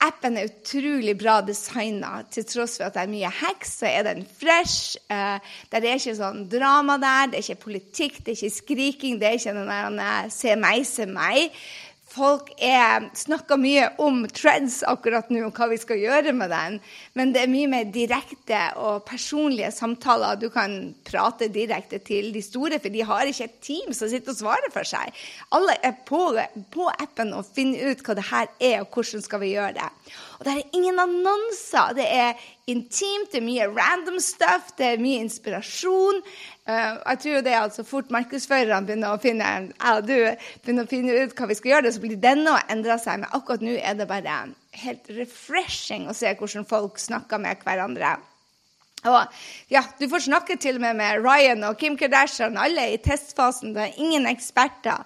appen 0.05 0.37
er 0.39 0.47
utrolig 0.47 1.17
bra 1.19 1.41
designa. 1.43 2.21
Til 2.31 2.47
tross 2.47 2.77
for 2.79 2.87
at 2.87 2.95
det 2.95 3.03
er 3.03 3.11
mye 3.11 3.33
hacks, 3.41 3.75
så 3.81 3.89
er 3.91 4.07
den 4.07 4.23
fresh. 4.29 5.01
Uh, 5.11 5.41
det 5.73 5.81
er 5.81 5.97
ikke 5.97 6.17
sånn 6.21 6.45
drama 6.53 6.99
der, 7.03 7.33
det 7.33 7.41
er 7.41 7.47
ikke 7.49 7.65
politikk, 7.67 8.21
det 8.23 8.35
er 8.35 8.39
ikke 8.39 8.59
skriking, 8.61 9.19
det 9.19 9.31
er 9.31 9.41
ikke 9.41 9.57
den 9.57 9.99
der 9.99 10.31
'se 10.31 10.55
meg, 10.57 10.87
se 10.87 11.09
meg' 11.09 11.51
folk 12.09 12.51
er, 12.65 13.09
snakker 13.17 13.59
mye 13.61 13.89
om 14.03 14.23
treads 14.33 14.81
akkurat 14.89 15.29
nå, 15.33 15.43
og 15.49 15.59
hva 15.59 15.69
vi 15.73 15.79
skal 15.81 16.01
gjøre 16.01 16.33
med 16.37 16.53
den. 16.53 16.79
Men 17.19 17.35
det 17.35 17.43
er 17.43 17.53
mye 17.53 17.71
mer 17.71 17.91
direkte 17.95 18.61
og 18.81 19.05
personlige 19.09 19.71
samtaler. 19.77 20.41
Du 20.41 20.49
kan 20.53 20.95
prate 21.09 21.51
direkte 21.53 22.01
til 22.05 22.33
de 22.35 22.43
store, 22.45 22.81
for 22.81 22.95
de 22.95 23.05
har 23.09 23.29
ikke 23.29 23.49
et 23.51 23.61
team 23.65 23.93
som 23.97 24.11
sitter 24.11 24.35
og 24.35 24.41
svarer 24.41 24.73
for 24.75 24.89
seg. 24.89 25.13
Alle 25.57 25.77
er 25.85 25.97
på, 26.09 26.23
på 26.75 26.89
appen 26.97 27.35
og 27.37 27.47
finner 27.55 27.93
ut 27.93 28.05
hva 28.05 28.19
det 28.19 28.29
her 28.31 28.49
er, 28.59 28.81
og 28.83 28.93
hvordan 28.95 29.25
skal 29.25 29.45
vi 29.45 29.55
gjøre 29.57 29.77
det. 29.79 29.93
Og 30.39 30.47
det 30.47 30.53
er 30.55 30.77
ingen 30.77 31.01
annonser. 31.03 31.97
Det 31.99 32.07
er 32.07 32.45
intimt, 32.71 33.33
det 33.33 33.41
er 33.41 33.47
mye 33.47 33.67
random 33.75 34.21
stuff, 34.23 34.71
det 34.79 34.93
er 34.93 35.03
mye 35.03 35.25
inspirasjon. 35.25 36.23
Uh, 36.69 36.95
jeg 36.95 37.21
tror 37.25 37.43
det 37.43 37.53
er 37.53 37.65
altså 37.65 37.85
fort 37.89 38.13
markedsførerne 38.15 38.87
begynner 38.87 39.17
å 39.17 39.23
finne 39.23 39.51
ja, 39.73 39.99
du 40.05 40.15
begynner 40.63 40.87
å 40.87 40.91
finne 40.91 41.19
ut 41.25 41.35
hva 41.35 41.51
vi 41.51 41.59
skal 41.59 41.75
gjøre, 41.75 41.93
så 41.95 42.05
blir 42.05 42.23
denne 42.23 42.55
å 42.55 42.65
endre 42.71 43.01
seg. 43.03 43.25
Men 43.25 43.35
akkurat 43.35 43.65
nå 43.67 43.75
er 43.83 43.99
det 43.99 44.09
bare 44.11 44.41
helt 44.79 45.13
refreshing 45.19 46.07
å 46.07 46.17
se 46.17 46.35
hvordan 46.39 46.69
folk 46.69 47.03
snakker 47.03 47.43
med 47.43 47.65
hverandre. 47.67 48.19
Og 49.07 49.27
ja, 49.71 49.85
Du 49.99 50.09
får 50.11 50.27
snakke 50.27 50.57
til 50.59 50.79
og 50.79 50.83
med 50.83 50.97
med 50.99 51.23
Ryan 51.23 51.65
og 51.69 51.79
Kim 51.79 51.97
Kardashian, 51.97 52.59
alle 52.59 52.93
i 52.93 52.99
testfasen. 52.99 53.75
Det 53.75 53.83
er 53.85 54.01
ingen 54.03 54.27
eksperter. 54.27 55.05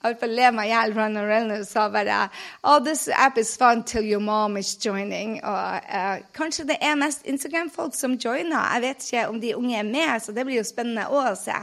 Jeg 0.00 0.14
holdt 0.14 0.20
på 0.22 0.28
å 0.30 0.32
le 0.32 0.46
meg 0.56 0.70
i 0.70 0.70
hjel. 0.72 0.94
Ronald 0.96 1.28
Reynolds 1.28 1.70
sa 1.74 1.82
bare 1.92 2.22
oh, 2.64 2.78
this 2.80 3.02
app 3.12 3.36
is 3.36 3.50
fun 3.60 3.82
till 3.84 4.06
your 4.08 4.22
mom 4.24 4.56
is 4.56 4.70
joining. 4.80 5.34
Og 5.44 5.90
uh, 5.92 6.22
Kanskje 6.32 6.64
det 6.70 6.78
er 6.80 6.96
mest 6.96 7.28
Instagram-folk 7.28 7.92
som 7.92 8.14
joiner. 8.16 8.62
Jeg 8.78 8.82
vet 8.86 9.04
ikke 9.04 9.26
om 9.28 9.42
de 9.42 9.52
unge 9.58 9.76
er 9.76 9.84
med, 9.84 10.14
så 10.24 10.32
det 10.32 10.46
blir 10.48 10.56
jo 10.56 10.64
spennende 10.64 11.04
å 11.12 11.26
se. 11.36 11.58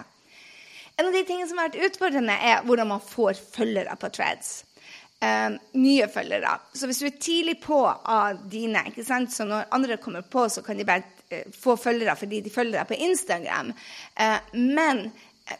En 1.01 1.09
av 1.09 1.17
de 1.17 1.23
tingene 1.25 1.49
som 1.49 1.57
har 1.57 1.71
vært 1.71 1.89
utfordrende, 1.89 2.37
er 2.37 2.61
hvordan 2.69 2.91
man 2.93 3.01
får 3.01 3.41
følgere 3.57 3.97
på 3.97 4.13
Threads. 4.13 4.53
Um, 5.17 5.57
nye 5.81 6.05
følgere. 6.13 6.59
Så 6.77 6.85
hvis 6.85 7.01
du 7.01 7.07
er 7.09 7.17
tidlig 7.17 7.55
på 7.63 7.79
av 7.89 8.37
dine, 8.53 8.85
ikke 8.91 9.05
sant? 9.07 9.33
så 9.33 9.49
når 9.49 9.71
andre 9.73 9.97
kommer 9.97 10.21
på, 10.21 10.45
så 10.45 10.61
kan 10.61 10.77
de 10.77 10.85
bare 10.85 11.09
uh, 11.33 11.41
få 11.57 11.73
følgere 11.81 12.13
fordi 12.21 12.45
de 12.45 12.53
følger 12.53 12.83
deg 12.83 12.91
på 12.93 13.01
Instagram. 13.09 13.73
Uh, 14.13 14.37
men 14.53 15.07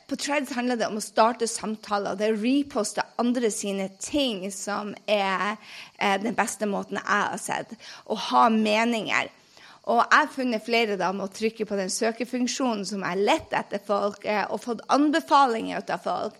på 0.07 0.17
Threads 0.19 0.53
handler 0.55 0.79
det 0.79 0.87
om 0.89 0.99
å 0.99 1.03
starte 1.03 1.47
samtaler. 1.47 2.17
Det 2.17 2.27
er 2.27 2.35
å 2.35 2.41
reposte 2.41 3.05
andre 3.21 3.51
sine 3.53 3.89
ting 4.03 4.45
som 4.51 4.93
er, 5.07 5.57
er 5.95 6.23
den 6.23 6.35
beste 6.37 6.67
måten 6.69 6.99
jeg 6.99 7.07
har 7.07 7.41
sett. 7.41 7.75
Å 8.05 8.17
ha 8.29 8.47
meninger. 8.53 9.31
Og 9.87 10.01
jeg 10.01 10.19
har 10.19 10.31
funnet 10.33 10.65
flere 10.65 10.97
da 10.99 11.13
med 11.15 11.29
å 11.29 11.31
trykke 11.31 11.65
på 11.67 11.77
den 11.79 11.91
søkefunksjonen 11.93 12.83
som 12.89 13.05
er 13.07 13.21
lett 13.21 13.53
etter 13.55 13.79
folk, 13.79 14.25
eh, 14.27 14.43
og 14.51 14.59
fått 14.59 14.83
anbefalinger 14.91 15.79
ut 15.79 15.93
av 15.95 16.03
folk. 16.03 16.35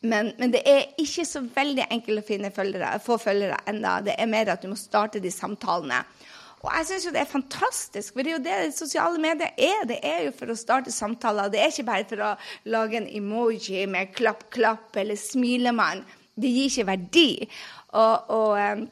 Men, 0.00 0.32
men, 0.38 0.50
det 0.54 0.64
er 0.66 0.90
ikke 0.98 1.24
så 1.26 1.44
veldig 1.54 1.86
enkelt 1.90 2.22
å 2.22 2.26
finne 2.26 2.50
følgere, 2.54 2.96
få 3.02 3.18
følgere 3.22 3.60
enda. 3.70 4.00
Det 4.02 4.18
er 4.18 4.30
mer 4.30 4.50
at 4.50 4.62
du 4.62 4.70
må 4.70 4.78
starte 4.78 5.22
de 5.22 5.30
samtalene. 5.30 6.02
Og 6.64 6.70
jeg 6.74 6.86
syns 6.88 7.06
jo 7.06 7.14
det 7.14 7.20
er 7.22 7.30
fantastisk, 7.30 8.14
for 8.14 8.26
det 8.26 8.32
er 8.32 8.36
jo 8.36 8.44
det 8.44 8.74
sosiale 8.74 9.20
medier 9.22 9.52
er. 9.54 9.84
Det 9.86 9.98
er 10.02 10.24
jo 10.26 10.34
for 10.34 10.50
å 10.50 10.58
starte 10.58 10.94
samtaler. 10.94 11.52
Det 11.52 11.62
er 11.62 11.70
ikke 11.70 11.86
bare 11.86 12.06
for 12.10 12.24
å 12.26 12.34
lage 12.74 12.98
en 12.98 13.10
emoji 13.20 13.84
med 13.90 14.14
klapp-klapp 14.16 14.98
eller 14.98 15.18
smilemann. 15.20 16.02
Det 16.38 16.50
gir 16.50 16.70
ikke 16.70 16.88
verdi. 16.90 17.30
Og, 17.94 18.32
og, 18.34 18.50
eh, 18.58 18.86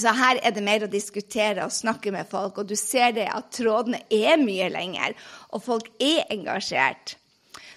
så 0.00 0.14
her 0.16 0.38
er 0.38 0.54
det 0.54 0.64
mer 0.64 0.86
å 0.86 0.90
diskutere 0.90 1.66
og 1.66 1.74
snakke 1.74 2.12
med 2.14 2.30
folk, 2.30 2.62
og 2.62 2.70
du 2.70 2.76
ser 2.78 3.12
det 3.16 3.26
at 3.28 3.50
trådene 3.58 4.04
er 4.06 4.38
mye 4.40 4.70
lenger, 4.72 5.16
og 5.50 5.66
folk 5.66 5.90
er 6.00 6.30
engasjert. 6.32 7.16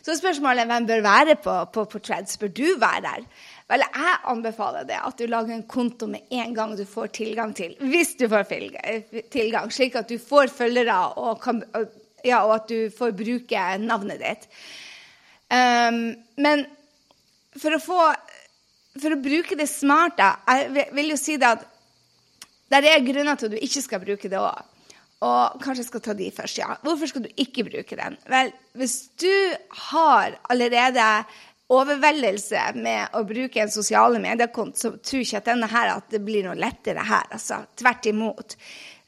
Så 0.03 0.17
spørsmålet 0.19 0.65
er 0.65 0.69
hvem 0.69 0.87
bør 0.87 1.03
være 1.03 1.35
på, 1.39 1.53
på, 1.73 1.85
på. 1.87 1.99
Bør 2.39 2.51
du 2.51 2.65
være 2.79 3.03
der? 3.05 3.27
Vel, 3.71 3.83
jeg 3.85 4.15
anbefaler 4.27 4.87
det 4.87 4.99
at 4.99 5.19
du 5.19 5.27
lager 5.31 5.55
en 5.55 5.65
konto 5.69 6.07
med 6.11 6.27
en 6.35 6.55
gang 6.55 6.73
du 6.77 6.83
får 6.87 7.13
tilgang 7.15 7.53
til. 7.55 7.75
Hvis 7.79 8.15
du 8.19 8.27
får 8.31 8.47
tilgang, 9.31 9.71
slik 9.71 9.95
at 9.99 10.11
du 10.11 10.17
får 10.19 10.51
følgere 10.51 10.97
og, 11.21 11.37
kan, 11.43 11.63
ja, 12.25 12.43
og 12.43 12.57
at 12.57 12.67
du 12.71 12.91
får 12.93 13.15
bruke 13.15 13.63
navnet 13.79 14.19
ditt. 14.23 14.49
Um, 15.53 16.05
men 16.41 16.65
for 17.59 17.75
å 17.75 17.81
få 17.81 17.99
For 18.97 19.13
å 19.13 19.21
bruke 19.21 19.55
det 19.57 19.67
smart, 19.69 20.15
da 20.17 20.35
Jeg 20.47 20.87
vil 20.93 21.11
jo 21.11 21.17
si 21.17 21.35
det 21.41 21.47
at 21.49 21.63
det 22.73 22.89
er 22.89 23.05
grunner 23.05 23.37
til 23.37 23.49
at 23.49 23.53
du 23.53 23.61
ikke 23.61 23.81
skal 23.85 24.01
bruke 24.01 24.29
det 24.29 24.39
òg. 24.39 24.61
Og 25.23 25.61
kanskje 25.61 25.83
jeg 25.83 25.89
skal 25.91 26.01
ta 26.03 26.13
de 26.17 26.29
først, 26.33 26.57
ja. 26.57 26.71
Hvorfor 26.81 27.09
skal 27.09 27.25
du 27.25 27.29
ikke 27.39 27.65
bruke 27.67 27.97
den? 27.99 28.17
Vel, 28.29 28.49
hvis 28.79 28.95
du 29.21 29.33
har 29.91 30.39
allerede 30.49 31.05
overveldelse 31.71 32.63
med 32.75 33.13
å 33.15 33.23
bruke 33.27 33.61
en 33.63 33.71
sosiale 33.71 34.19
mediekonto, 34.23 34.79
så 34.79 34.95
tror 34.99 35.23
ikke 35.23 35.43
at 35.43 35.51
denne 35.53 35.69
her, 35.71 35.93
at 35.97 36.09
det 36.11 36.23
blir 36.25 36.47
noe 36.47 36.59
lettere 36.59 37.05
her. 37.07 37.29
altså. 37.31 37.63
Tvert 37.79 38.09
imot. 38.11 38.57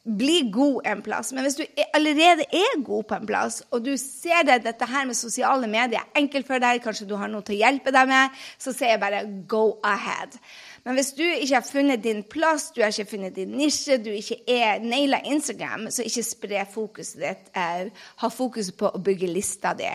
Bli 0.05 0.51
god 0.53 0.85
en 0.85 1.01
plass. 1.01 1.31
Men 1.33 1.47
hvis 1.47 1.57
du 1.57 1.63
allerede 1.97 2.45
er 2.53 2.77
god 2.85 3.07
på 3.09 3.17
en 3.17 3.25
plass, 3.25 3.63
og 3.74 3.81
du 3.88 3.95
ser 3.97 4.45
det, 4.45 4.59
dette 4.67 4.85
her 4.85 5.07
med 5.09 5.17
sosiale 5.17 5.67
medier 5.67 6.03
er 6.03 6.21
enkelt 6.21 6.45
for 6.45 6.62
deg, 6.62 6.83
kanskje 6.83 7.07
du 7.09 7.15
har 7.17 7.31
noe 7.31 7.41
til 7.45 7.57
å 7.57 7.63
hjelpe 7.63 7.93
deg 7.95 8.12
med, 8.12 8.45
så 8.62 8.74
sier 8.75 8.93
jeg 8.93 9.01
bare 9.01 9.24
go 9.50 9.79
ahead. 9.83 10.38
Men 10.85 11.00
hvis 11.00 11.15
du 11.17 11.24
ikke 11.25 11.55
har 11.57 11.65
funnet 11.65 12.03
din 12.05 12.21
plass, 12.29 12.69
du 12.75 12.83
har 12.83 12.93
ikke 12.93 13.15
funnet 13.15 13.33
din 13.33 13.57
nisje, 13.57 13.97
du 13.97 14.12
ikke 14.13 14.43
er 14.45 14.83
naila 14.85 15.24
Instagram, 15.25 15.89
så 15.89 16.05
ikke 16.05 16.27
spre 16.27 16.65
fokuset 16.69 17.24
ditt. 17.25 17.50
Eh, 17.57 17.89
ha 18.21 18.29
fokus 18.29 18.69
på 18.77 18.93
å 18.93 19.01
bygge 19.01 19.33
lista 19.33 19.74
di. 19.74 19.89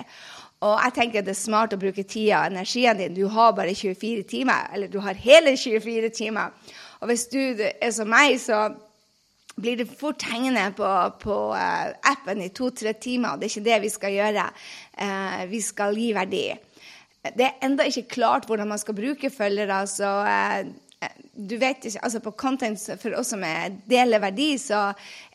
Og 0.60 0.76
jeg 0.76 0.92
tenker 0.96 1.24
det 1.24 1.32
er 1.32 1.40
smart 1.40 1.72
å 1.72 1.80
bruke 1.80 2.04
tida 2.04 2.42
og 2.42 2.52
energien 2.52 2.98
din. 2.98 3.16
Du 3.16 3.24
har 3.32 3.54
bare 3.56 3.72
24 3.74 4.26
timer, 4.28 4.68
eller 4.74 4.92
du 4.92 4.98
har 5.00 5.16
hele 5.16 5.54
24 5.56 6.10
timer. 6.12 6.52
Og 7.00 7.08
hvis 7.08 7.26
du 7.32 7.40
er 7.40 7.92
som 7.96 8.10
meg, 8.12 8.36
så 8.42 8.66
blir 9.60 9.78
det 9.80 9.88
fort 9.88 10.22
hengende 10.28 10.66
på, 10.76 10.88
på 11.22 11.38
uh, 11.52 11.88
appen 12.12 12.42
i 12.44 12.50
to-tre 12.52 12.92
timer. 12.92 13.38
Det 13.40 13.48
er 13.48 13.54
ikke 13.54 13.68
det 13.70 13.78
vi 13.86 13.92
skal 13.92 14.16
gjøre. 14.16 14.44
Uh, 15.00 15.40
vi 15.50 15.62
skal 15.64 15.96
gi 15.96 16.10
verdi. 16.16 16.44
Det 17.24 17.46
er 17.46 17.64
enda 17.64 17.84
ikke 17.88 18.08
klart 18.16 18.46
hvordan 18.48 18.68
man 18.68 18.80
skal 18.80 18.96
bruke 18.96 19.32
følgere. 19.32 19.80
så 19.88 20.12
uh, 20.28 20.89
du 21.32 21.54
vet 21.56 21.86
ikke, 21.88 22.02
altså 22.04 22.20
På 22.20 22.32
content 22.36 22.82
for 23.00 23.14
oss 23.16 23.30
som 23.32 23.44
deler 23.88 24.20
verdi, 24.20 24.50
så 24.60 24.90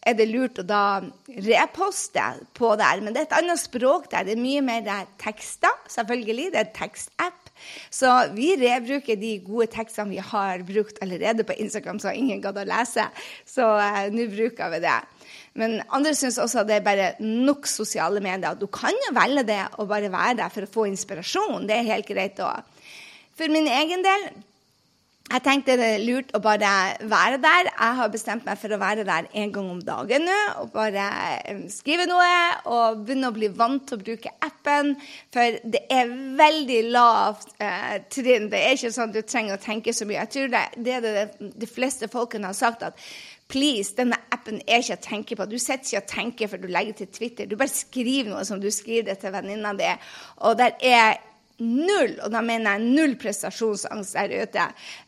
er 0.05 0.13
det 0.17 0.27
lurt 0.29 0.59
å 0.61 0.65
da 0.67 1.01
reposte 1.47 2.25
på 2.53 2.69
der. 2.77 3.01
Men 3.01 3.15
det 3.15 3.23
er 3.23 3.27
et 3.29 3.39
annet 3.39 3.61
språk 3.61 4.11
der. 4.11 4.27
Det 4.27 4.35
er 4.35 4.43
mye 4.43 4.61
mer 4.65 5.09
tekster, 5.21 5.73
selvfølgelig. 5.89 6.51
Det 6.53 6.61
er 6.61 6.69
en 6.69 6.77
tekstapp. 6.77 7.49
Så 7.89 8.11
vi 8.35 8.51
rebruker 8.61 9.17
de 9.17 9.33
gode 9.41 9.71
tekstene 9.73 10.13
vi 10.13 10.21
har 10.21 10.61
brukt 10.67 11.01
allerede 11.01 11.47
på 11.47 11.57
Instagram, 11.57 11.97
så 12.03 12.13
ingen 12.13 12.43
gadd 12.43 12.61
å 12.61 12.67
lese. 12.67 13.07
Så 13.49 13.65
uh, 13.65 14.05
nå 14.13 14.29
bruker 14.35 14.73
vi 14.75 14.85
det. 14.85 14.97
Men 15.57 15.79
andre 15.87 16.13
syns 16.19 16.37
også 16.43 16.65
det 16.67 16.77
er 16.77 16.85
bare 16.85 17.13
nok 17.23 17.65
sosiale 17.71 18.21
medier. 18.21 18.59
Du 18.59 18.67
kan 18.69 18.93
jo 19.07 19.15
velge 19.17 19.47
det 19.47 19.63
og 19.79 19.89
bare 19.89 20.13
være 20.13 20.41
der 20.43 20.53
for 20.53 20.67
å 20.67 20.73
få 20.77 20.89
inspirasjon. 20.91 21.65
Det 21.65 21.79
er 21.79 21.93
helt 21.95 22.11
greit 22.11 22.43
òg. 22.43 22.75
For 23.35 23.51
min 23.51 23.65
egen 23.71 24.03
del 24.05 24.29
jeg 25.25 25.41
tenkte 25.41 25.73
det 25.79 25.85
er 25.95 26.03
lurt 26.05 26.29
å 26.37 26.39
bare 26.43 26.71
være 27.09 27.39
der. 27.41 27.69
Jeg 27.71 27.97
har 27.97 28.11
bestemt 28.13 28.45
meg 28.45 28.59
for 28.61 28.75
å 28.75 28.77
være 28.77 29.03
der 29.07 29.25
en 29.41 29.53
gang 29.55 29.71
om 29.73 29.81
dagen 29.81 30.27
nå. 30.27 30.37
Og 30.61 30.69
bare 30.75 31.07
eh, 31.49 31.63
skrive 31.73 32.05
noe 32.05 32.27
og 32.69 33.01
begynne 33.07 33.31
å 33.31 33.35
bli 33.35 33.49
vant 33.49 33.87
til 33.89 33.97
å 33.97 34.03
bruke 34.03 34.35
appen. 34.45 34.93
For 35.33 35.57
det 35.65 35.81
er 35.89 36.13
veldig 36.37 36.79
lavt 36.93 37.55
eh, 37.57 37.97
trinn. 38.13 38.51
Det 38.53 38.61
er 38.61 38.77
ikke 38.77 38.93
sånn 38.93 39.09
at 39.09 39.17
du 39.17 39.25
trenger 39.25 39.57
å 39.57 39.65
tenke 39.65 39.97
så 39.97 40.05
mye. 40.05 40.21
Jeg 40.21 40.33
tror 40.37 40.53
det, 40.53 40.65
det 40.85 40.97
er 40.99 41.05
det 41.09 41.51
de 41.65 41.73
fleste 41.73 42.11
folkene 42.13 42.53
har 42.53 42.61
sagt. 42.61 42.85
at 42.85 43.01
Please, 43.49 43.97
denne 43.97 44.21
appen 44.33 44.61
er 44.65 44.85
ikke 44.85 45.01
å 45.01 45.05
tenke 45.09 45.41
på. 45.41 45.49
Du 45.49 45.57
sitter 45.57 45.89
ikke 45.89 46.03
og 46.05 46.11
tenker 46.13 46.53
før 46.53 46.61
du 46.61 46.69
legger 46.69 47.01
til 47.01 47.13
Twitter. 47.17 47.49
Du 47.49 47.57
bare 47.57 47.73
skriver 47.73 48.29
noe 48.29 48.45
som 48.45 48.61
du 48.61 48.69
skriver 48.73 49.09
det 49.09 49.23
til 49.25 49.33
venninna 49.33 49.73
di. 49.73 49.89
Og 50.45 50.61
der 50.61 50.77
er 50.85 51.17
null, 51.61 52.17
og 52.19 52.31
da 52.33 52.41
mener 52.43 52.75
jeg 52.75 52.95
null 52.97 53.13
prestasjonsangst 53.19 54.17
der 54.17 54.33
ute. 54.43 54.65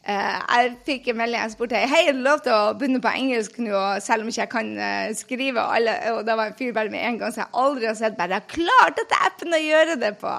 Uh, 0.07 0.37
jeg 0.39 0.73
fikk 0.87 1.09
en 1.11 1.19
melding 1.19 1.41
jeg 1.41 1.55
spurte 1.55 1.81
hei, 1.91 2.03
er 2.07 2.15
det 2.15 2.25
lov 2.25 2.43
til 2.45 2.55
å 2.55 2.75
begynne 2.77 3.01
på 3.03 3.11
engelsk 3.11 3.59
nå, 3.63 3.81
selv 4.03 4.23
om 4.23 4.31
ikke 4.31 4.43
jeg 4.45 4.53
kan 4.53 4.71
uh, 4.79 5.15
skrive. 5.17 5.63
Og, 5.63 5.79
alle, 5.79 5.97
og 6.13 6.21
da 6.27 6.37
var 6.39 6.51
en 6.51 6.59
fyr 6.59 6.75
bare 6.77 6.93
med 6.93 7.03
en 7.03 7.19
gang, 7.21 7.35
så 7.35 7.43
jeg 7.43 7.53
aldri 7.63 7.89
har 7.89 7.97
sett 7.99 8.19
bare 8.19 8.37
jeg 8.37 8.45
har 8.45 8.53
klart 8.55 9.01
dette 9.01 9.23
appen 9.27 9.57
å 9.57 9.63
gjøre 9.63 9.97
det 10.03 10.13
på. 10.21 10.35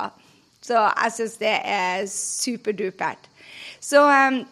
Så 0.69 0.79
jeg 0.85 1.17
syns 1.17 1.37
det 1.41 1.57
er 1.73 2.07
superdupert. 2.13 3.29
Så 3.85 4.03
um, 4.05 4.43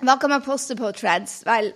hva 0.00 0.16
kan 0.20 0.32
man 0.32 0.44
poste 0.44 0.76
på 0.78 0.90
Treads? 0.96 1.40
Vel, 1.48 1.72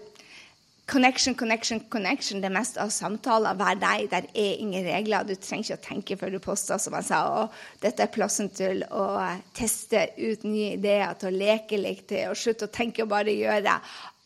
Connection, 0.86 1.34
connection, 1.34 1.80
connection. 1.88 2.40
Det 2.40 2.50
meste 2.52 2.82
av 2.82 2.90
samtaler. 2.92 3.56
Vær 3.56 3.78
deg. 3.80 4.10
Der 4.12 4.26
er 4.36 4.58
ingen 4.60 4.84
regler. 4.84 5.24
Du 5.24 5.32
trenger 5.34 5.70
ikke 5.70 5.78
å 5.78 5.86
tenke 5.86 6.18
før 6.20 6.34
du 6.34 6.40
poster, 6.44 6.76
som 6.78 6.96
jeg 6.98 7.08
sa. 7.08 7.22
Og 7.40 7.80
dette 7.80 8.04
er 8.04 8.12
plassen 8.12 8.50
til 8.52 8.84
å 8.92 9.06
teste 9.56 10.10
ut 10.18 10.44
nye 10.44 10.74
ideer, 10.76 11.16
til 11.16 11.32
å 11.32 11.38
leke 11.38 11.80
litt, 11.80 12.04
til 12.12 12.28
å 12.28 12.36
slutte 12.36 12.68
å 12.68 12.74
tenke 12.74 13.06
og 13.06 13.14
bare 13.14 13.32
gjøre. 13.32 13.78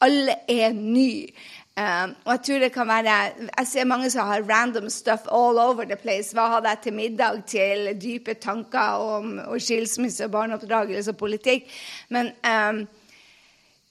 Alle 0.03 0.41
er 0.51 0.75
nye. 0.75 1.31
Um, 1.79 2.17
og 2.25 2.33
jeg 2.33 2.41
tror 2.43 2.59
det 2.59 2.69
kan 2.75 2.89
være 2.91 3.17
Jeg 3.39 3.67
ser 3.71 3.85
mange 3.87 4.09
som 4.11 4.27
har 4.27 4.43
random 4.43 4.89
stuff 4.91 5.29
all 5.31 5.61
over 5.63 5.87
the 5.87 5.95
place. 5.97 6.35
Hva 6.35 6.49
hadde 6.57 6.73
jeg 6.75 6.83
til 6.83 6.97
middag? 6.97 7.45
Til 7.47 7.93
dype 8.03 8.35
tanker 8.35 8.99
om, 8.99 9.37
om 9.47 9.61
skilsmisse, 9.63 10.27
barneoppdragelse 10.29 11.15
og 11.15 11.21
politikk. 11.23 11.71
Men 12.11 12.33
um, 12.43 12.83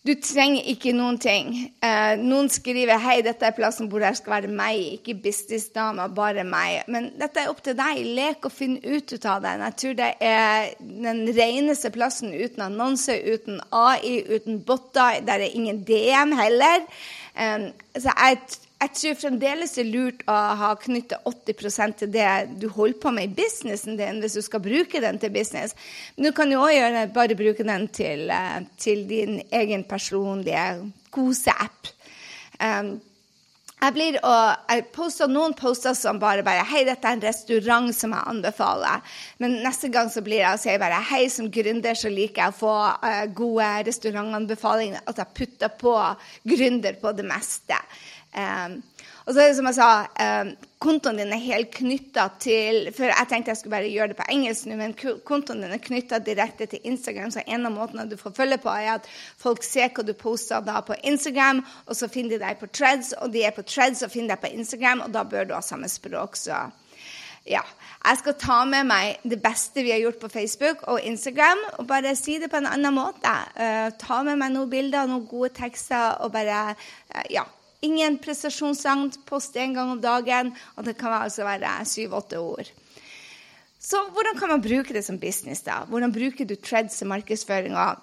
du 0.07 0.13
trenger 0.23 0.67
ikke 0.71 0.93
noen 0.95 1.17
ting. 1.19 1.49
Eh, 1.83 2.13
noen 2.21 2.47
skriver 2.51 2.99
hei, 3.03 3.17
dette 3.25 3.43
er 3.47 3.55
plassen 3.55 3.89
hvor 3.91 4.03
det 4.03 4.13
skal 4.19 4.37
være 4.37 4.51
meg, 4.51 4.79
ikke 4.97 5.17
businessdama, 5.25 6.07
bare 6.15 6.45
meg. 6.47 6.85
Men 6.91 7.09
dette 7.19 7.43
er 7.43 7.51
opp 7.51 7.59
til 7.65 7.75
deg. 7.77 8.03
Lek 8.17 8.47
og 8.47 8.53
finn 8.55 8.77
ut 8.85 9.15
av 9.27 9.43
det. 9.43 9.55
Jeg 9.63 9.77
tror 9.81 9.97
det 9.99 10.11
er 10.29 10.69
den 10.79 11.23
reneste 11.35 11.91
plassen 11.95 12.31
uten 12.31 12.63
annonse, 12.69 13.17
uten 13.27 13.59
AI, 13.75 14.21
uten 14.31 14.61
botter. 14.67 15.19
Der 15.27 15.43
er 15.43 15.59
ingen 15.59 15.83
DM 15.87 16.37
heller. 16.39 16.87
Eh, 17.35 17.69
så 17.97 18.13
jeg 18.13 18.41
jeg 18.77 18.93
tror 18.93 19.15
fremdeles 19.17 19.73
det 19.73 19.81
er 19.81 19.89
lurt 19.89 20.19
å 20.29 20.35
ha 20.59 20.69
knytta 20.77 21.17
80 21.25 21.95
til 21.97 22.11
det 22.13 22.29
du 22.61 22.67
holder 22.69 22.99
på 23.01 23.13
med 23.15 23.31
i 23.31 23.35
businessen 23.39 23.97
din, 23.97 24.21
hvis 24.21 24.37
du 24.37 24.43
skal 24.45 24.61
bruke 24.61 25.01
den 25.01 25.17
til 25.17 25.33
business. 25.33 25.73
Men 26.15 26.29
du 26.29 26.31
kan 26.37 26.53
jo 26.53 26.61
òg 26.61 26.99
bare 27.15 27.37
bruke 27.37 27.65
den 27.65 27.87
til, 27.89 28.29
eh, 28.29 28.61
til 28.77 29.07
din 29.09 29.41
egen 29.51 29.83
personlige 29.83 30.91
koseapp. 31.09 31.89
Um, 32.61 32.99
jeg 33.77 33.93
blir 33.93 34.15
og, 34.25 34.55
jeg 34.71 34.87
poster 34.89 35.29
noen 35.29 35.53
poster 35.53 35.93
som 35.93 36.17
bare 36.17 36.41
bare 36.41 36.63
Hei, 36.65 36.79
dette 36.87 37.05
er 37.05 37.13
en 37.13 37.21
restaurant 37.21 37.91
som 37.93 38.15
jeg 38.15 38.29
anbefaler. 38.31 39.03
Men 39.37 39.59
neste 39.61 39.91
gang 39.93 40.09
så 40.09 40.23
blir 40.25 40.41
jeg 40.41 40.57
og 40.57 40.61
sier 40.63 40.81
bare 40.81 40.97
Hei, 41.11 41.27
som 41.29 41.51
gründer 41.53 41.97
så 41.97 42.09
liker 42.09 42.41
jeg 42.41 42.55
å 42.55 42.57
få 42.57 42.73
uh, 43.03 43.25
gode 43.37 43.69
restaurantanbefalinger. 43.85 45.05
At 45.05 45.21
jeg 45.21 45.35
putter 45.37 45.75
på 45.77 45.93
gründer 46.49 46.97
på 46.97 47.13
det 47.19 47.27
meste. 47.29 47.77
Um, 48.35 48.81
og 49.25 49.33
så 49.33 49.41
er 49.41 49.49
det 49.49 49.55
som 49.57 49.67
jeg 49.69 49.77
sa, 49.77 49.89
um, 50.21 50.49
kontoen 50.83 51.17
din 51.17 51.31
er 51.33 51.41
helt 51.41 51.71
knytta 51.73 52.27
til 52.43 52.89
For 52.93 53.09
jeg 53.09 53.29
tenkte 53.31 53.49
jeg 53.49 53.59
skulle 53.61 53.73
bare 53.73 53.89
gjøre 53.89 54.11
det 54.11 54.17
på 54.19 54.27
engelsk 54.29 54.67
nå, 54.67 54.77
men 54.77 54.93
kontoen 55.25 55.63
din 55.63 55.73
er 55.73 55.81
knytta 55.83 56.19
direkte 56.23 56.67
til 56.69 56.83
Instagram. 56.91 57.31
Så 57.33 57.45
en 57.47 57.65
av 57.65 57.73
måtene 57.73 58.07
du 58.09 58.17
får 58.19 58.35
følge 58.37 58.59
på, 58.61 58.71
er 58.71 58.97
at 58.97 59.09
folk 59.41 59.65
ser 59.65 59.89
hva 59.95 60.05
du 60.05 60.13
poster 60.17 60.63
da 60.67 60.83
på 60.85 60.99
Instagram, 61.03 61.63
og 61.87 61.97
så 61.97 62.11
finner 62.11 62.37
de 62.37 62.43
deg 62.45 62.61
på 62.61 62.69
Treads, 62.69 63.15
og 63.21 63.33
de 63.33 63.45
er 63.47 63.55
på 63.55 63.65
Treads 63.65 64.05
og 64.05 64.13
finner 64.13 64.35
deg 64.35 64.43
på 64.43 64.53
Instagram, 64.59 65.07
og 65.07 65.15
da 65.15 65.25
bør 65.27 65.49
du 65.49 65.57
ha 65.57 65.63
samme 65.65 65.89
språk. 65.91 66.37
så 66.37 66.67
ja, 67.47 67.61
jeg 68.03 68.19
skal 68.19 68.33
ta 68.35 68.55
med 68.67 68.89
meg 68.89 69.21
det 69.23 69.37
beste 69.39 69.79
vi 69.79 69.93
har 69.93 70.01
gjort 70.03 70.19
på 70.19 70.29
Facebook 70.31 70.83
og 70.91 70.99
Instagram, 70.99 71.61
og 71.79 71.87
bare 71.87 72.15
si 72.19 72.37
det 72.43 72.51
på 72.51 72.59
en 72.59 72.67
annen 72.67 72.95
måte. 72.95 73.31
Uh, 73.55 73.87
ta 73.99 74.19
med 74.27 74.35
meg 74.39 74.51
noen 74.51 74.71
bilder, 74.71 75.07
noen 75.07 75.27
gode 75.29 75.53
tekster, 75.55 76.19
og 76.21 76.35
bare 76.35 76.73
uh, 76.75 77.23
Ja 77.31 77.47
Ingen 77.85 78.17
prestasjonsangst, 78.17 79.21
post 79.29 79.55
én 79.55 79.75
gang 79.77 79.91
om 79.93 80.01
dagen, 80.01 80.53
og 80.75 80.85
det 80.87 80.97
kan 80.97 81.13
altså 81.13 81.45
være 81.45 81.77
syv-åtte 81.85 82.39
ord. 82.41 82.71
Så 83.79 84.01
hvordan 84.13 84.39
kan 84.39 84.49
man 84.49 84.61
bruke 84.61 84.93
det 84.93 85.05
som 85.05 85.19
business? 85.19 85.61
da? 85.61 85.83
Hvordan 85.85 86.13
bruker 86.13 86.45
du 86.45 86.55
Treads 86.55 87.01
i 87.01 87.05
markedsføringa? 87.05 87.95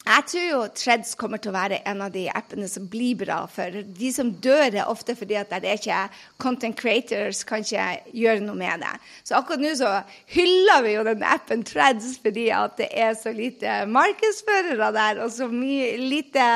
Jeg 0.00 0.24
tror 0.26 0.44
jo 0.44 0.60
Treads 0.74 1.12
kommer 1.14 1.40
til 1.40 1.52
å 1.52 1.56
være 1.56 1.80
en 1.88 2.00
av 2.04 2.12
de 2.12 2.22
appene 2.32 2.68
som 2.68 2.86
blir 2.88 3.18
bra. 3.20 3.42
For 3.52 3.82
de 3.84 4.12
som 4.12 4.30
dør, 4.32 4.68
er 4.72 4.88
ofte 4.88 5.16
fordi 5.16 5.36
at 5.36 5.52
det 5.52 5.68
er 5.68 5.80
ikke 5.80 5.98
content 6.40 6.76
creators 6.76 7.42
kan 7.48 7.64
ikke 7.64 7.88
gjøre 8.16 8.44
noe 8.44 8.56
med 8.60 8.84
det. 8.84 8.94
Så 9.24 9.36
akkurat 9.36 9.64
nå 9.64 9.74
så 9.76 9.90
hyller 10.32 10.86
vi 10.86 10.94
jo 10.94 11.04
den 11.08 11.24
appen 11.24 11.64
Treads 11.68 12.16
fordi 12.20 12.48
at 12.56 12.76
det 12.80 12.88
er 12.92 13.12
så 13.16 13.32
lite 13.36 13.82
markedsførere 13.92 14.92
der, 14.96 15.20
og 15.24 15.32
så 15.36 15.48
mye 15.52 15.92
lite 16.00 16.48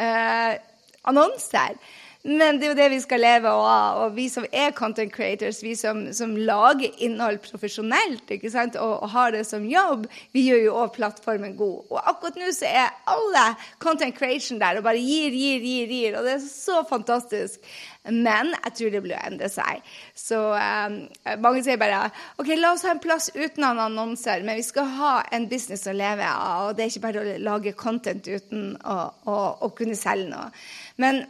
uh, 0.00 0.52
annonser. 1.04 1.76
Men 2.22 2.60
det 2.60 2.68
er 2.68 2.70
jo 2.70 2.78
det 2.78 2.90
vi 2.92 3.00
skal 3.02 3.18
leve 3.24 3.50
av. 3.50 3.96
Og 4.04 4.12
vi 4.14 4.28
som 4.30 4.44
er 4.54 4.74
content 4.78 5.10
creators, 5.10 5.58
vi 5.64 5.72
som, 5.78 6.04
som 6.14 6.36
lager 6.38 6.94
innhold 7.02 7.40
profesjonelt? 7.42 8.30
Og, 8.30 8.92
og, 8.92 9.08
har 9.10 9.32
det 9.34 9.42
som 9.48 9.64
jobb, 9.66 10.06
vi 10.30 10.44
gjør 10.46 10.62
jo 10.62 10.76
òg 10.84 10.92
plattformen 10.94 11.56
god. 11.58 11.80
Og 11.90 11.98
akkurat 12.12 12.38
nå 12.38 12.52
så 12.54 12.70
er 12.70 12.94
alle 13.10 13.42
content 13.82 14.14
creation 14.14 14.62
der 14.62 14.78
og 14.78 14.86
bare 14.86 15.02
gir, 15.02 15.34
gir, 15.34 15.66
gir. 15.66 15.90
gir, 15.90 16.18
Og 16.18 16.28
det 16.28 16.36
er 16.36 16.46
så 16.46 16.84
fantastisk. 16.86 17.58
Men 18.06 18.54
jeg 18.54 18.76
tror 18.78 18.94
det 18.94 19.02
blir 19.02 19.18
å 19.18 19.26
endre 19.26 19.50
seg. 19.50 19.82
Så 20.18 20.38
um, 20.38 20.96
mange 21.42 21.66
sier 21.66 21.78
bare 21.78 22.06
OK, 22.38 22.54
la 22.54 22.72
oss 22.76 22.86
ha 22.86 22.94
en 22.94 23.02
plass 23.02 23.30
uten 23.34 23.66
annonser, 23.66 24.46
men 24.46 24.58
vi 24.62 24.66
skal 24.66 24.90
ha 24.98 25.12
en 25.34 25.50
business 25.50 25.88
å 25.90 25.94
leve 25.94 26.30
av. 26.30 26.70
Og 26.70 26.78
det 26.78 26.86
er 26.86 26.94
ikke 26.94 27.06
bare 27.10 27.22
å 27.22 27.36
lage 27.50 27.76
content 27.78 28.30
uten 28.30 28.74
å, 28.78 28.98
å, 29.26 29.38
å 29.66 29.74
kunne 29.74 29.98
selge 29.98 30.30
noe. 30.30 30.50
Men 31.02 31.24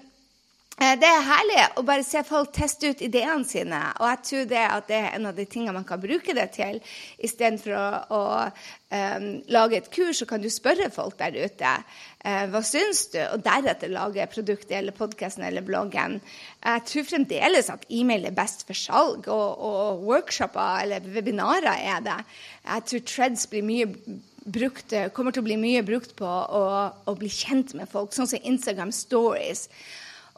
det 0.80 1.06
er 1.06 1.24
herlig 1.26 1.64
å 1.76 1.82
bare 1.84 2.04
se 2.06 2.22
folk 2.24 2.52
teste 2.56 2.88
ut 2.90 3.02
ideene 3.04 3.44
sine. 3.46 3.78
Og 4.00 4.06
jeg 4.08 4.20
tror 4.28 4.46
det 4.50 4.62
det 4.88 4.96
er 4.96 5.10
en 5.18 5.28
av 5.28 5.36
de 5.36 5.44
tingene 5.46 5.76
man 5.76 5.86
kan 5.86 6.00
bruke 6.00 6.34
det 6.34 6.48
til. 6.56 6.80
Istedenfor 7.22 7.74
å, 7.76 7.84
å 8.16 8.22
um, 8.48 9.28
lage 9.52 9.78
et 9.78 9.90
kurs, 9.92 10.22
så 10.22 10.26
kan 10.28 10.42
du 10.42 10.48
spørre 10.50 10.88
folk 10.94 11.18
der 11.20 11.36
ute 11.36 11.74
uh, 11.76 12.44
hva 12.50 12.62
syns 12.66 13.04
du, 13.12 13.20
og 13.20 13.44
deretter 13.44 13.92
lage 13.92 14.26
produktet 14.32 14.78
eller 14.80 14.96
podkasten 14.96 15.44
eller 15.46 15.64
bloggen. 15.66 16.18
Jeg 16.64 16.84
tror 16.88 17.08
fremdeles 17.12 17.70
at 17.72 17.86
e-mail 17.92 18.26
er 18.30 18.36
best 18.36 18.66
for 18.66 18.78
salg, 18.78 19.28
og, 19.28 19.62
og 19.62 20.04
workshoper 20.08 20.86
eller 20.86 21.14
webinarer 21.14 21.72
er 21.76 22.04
det. 22.08 22.20
Jeg 22.64 22.88
tror 22.88 23.08
Treads 23.14 23.48
blir 23.52 23.66
mye 23.68 24.20
Brukt, 24.42 24.90
kommer 25.14 25.30
til 25.30 25.44
å 25.44 25.46
bli 25.46 25.54
mye 25.54 25.84
brukt 25.86 26.16
på 26.18 26.26
å, 26.26 26.62
å, 27.06 27.12
bli 27.14 27.28
kjent 27.30 27.76
med 27.78 27.86
folk, 27.86 28.10
sånn 28.10 28.26
som 28.26 28.48
Instagram 28.50 28.90
Stories. 28.90 29.68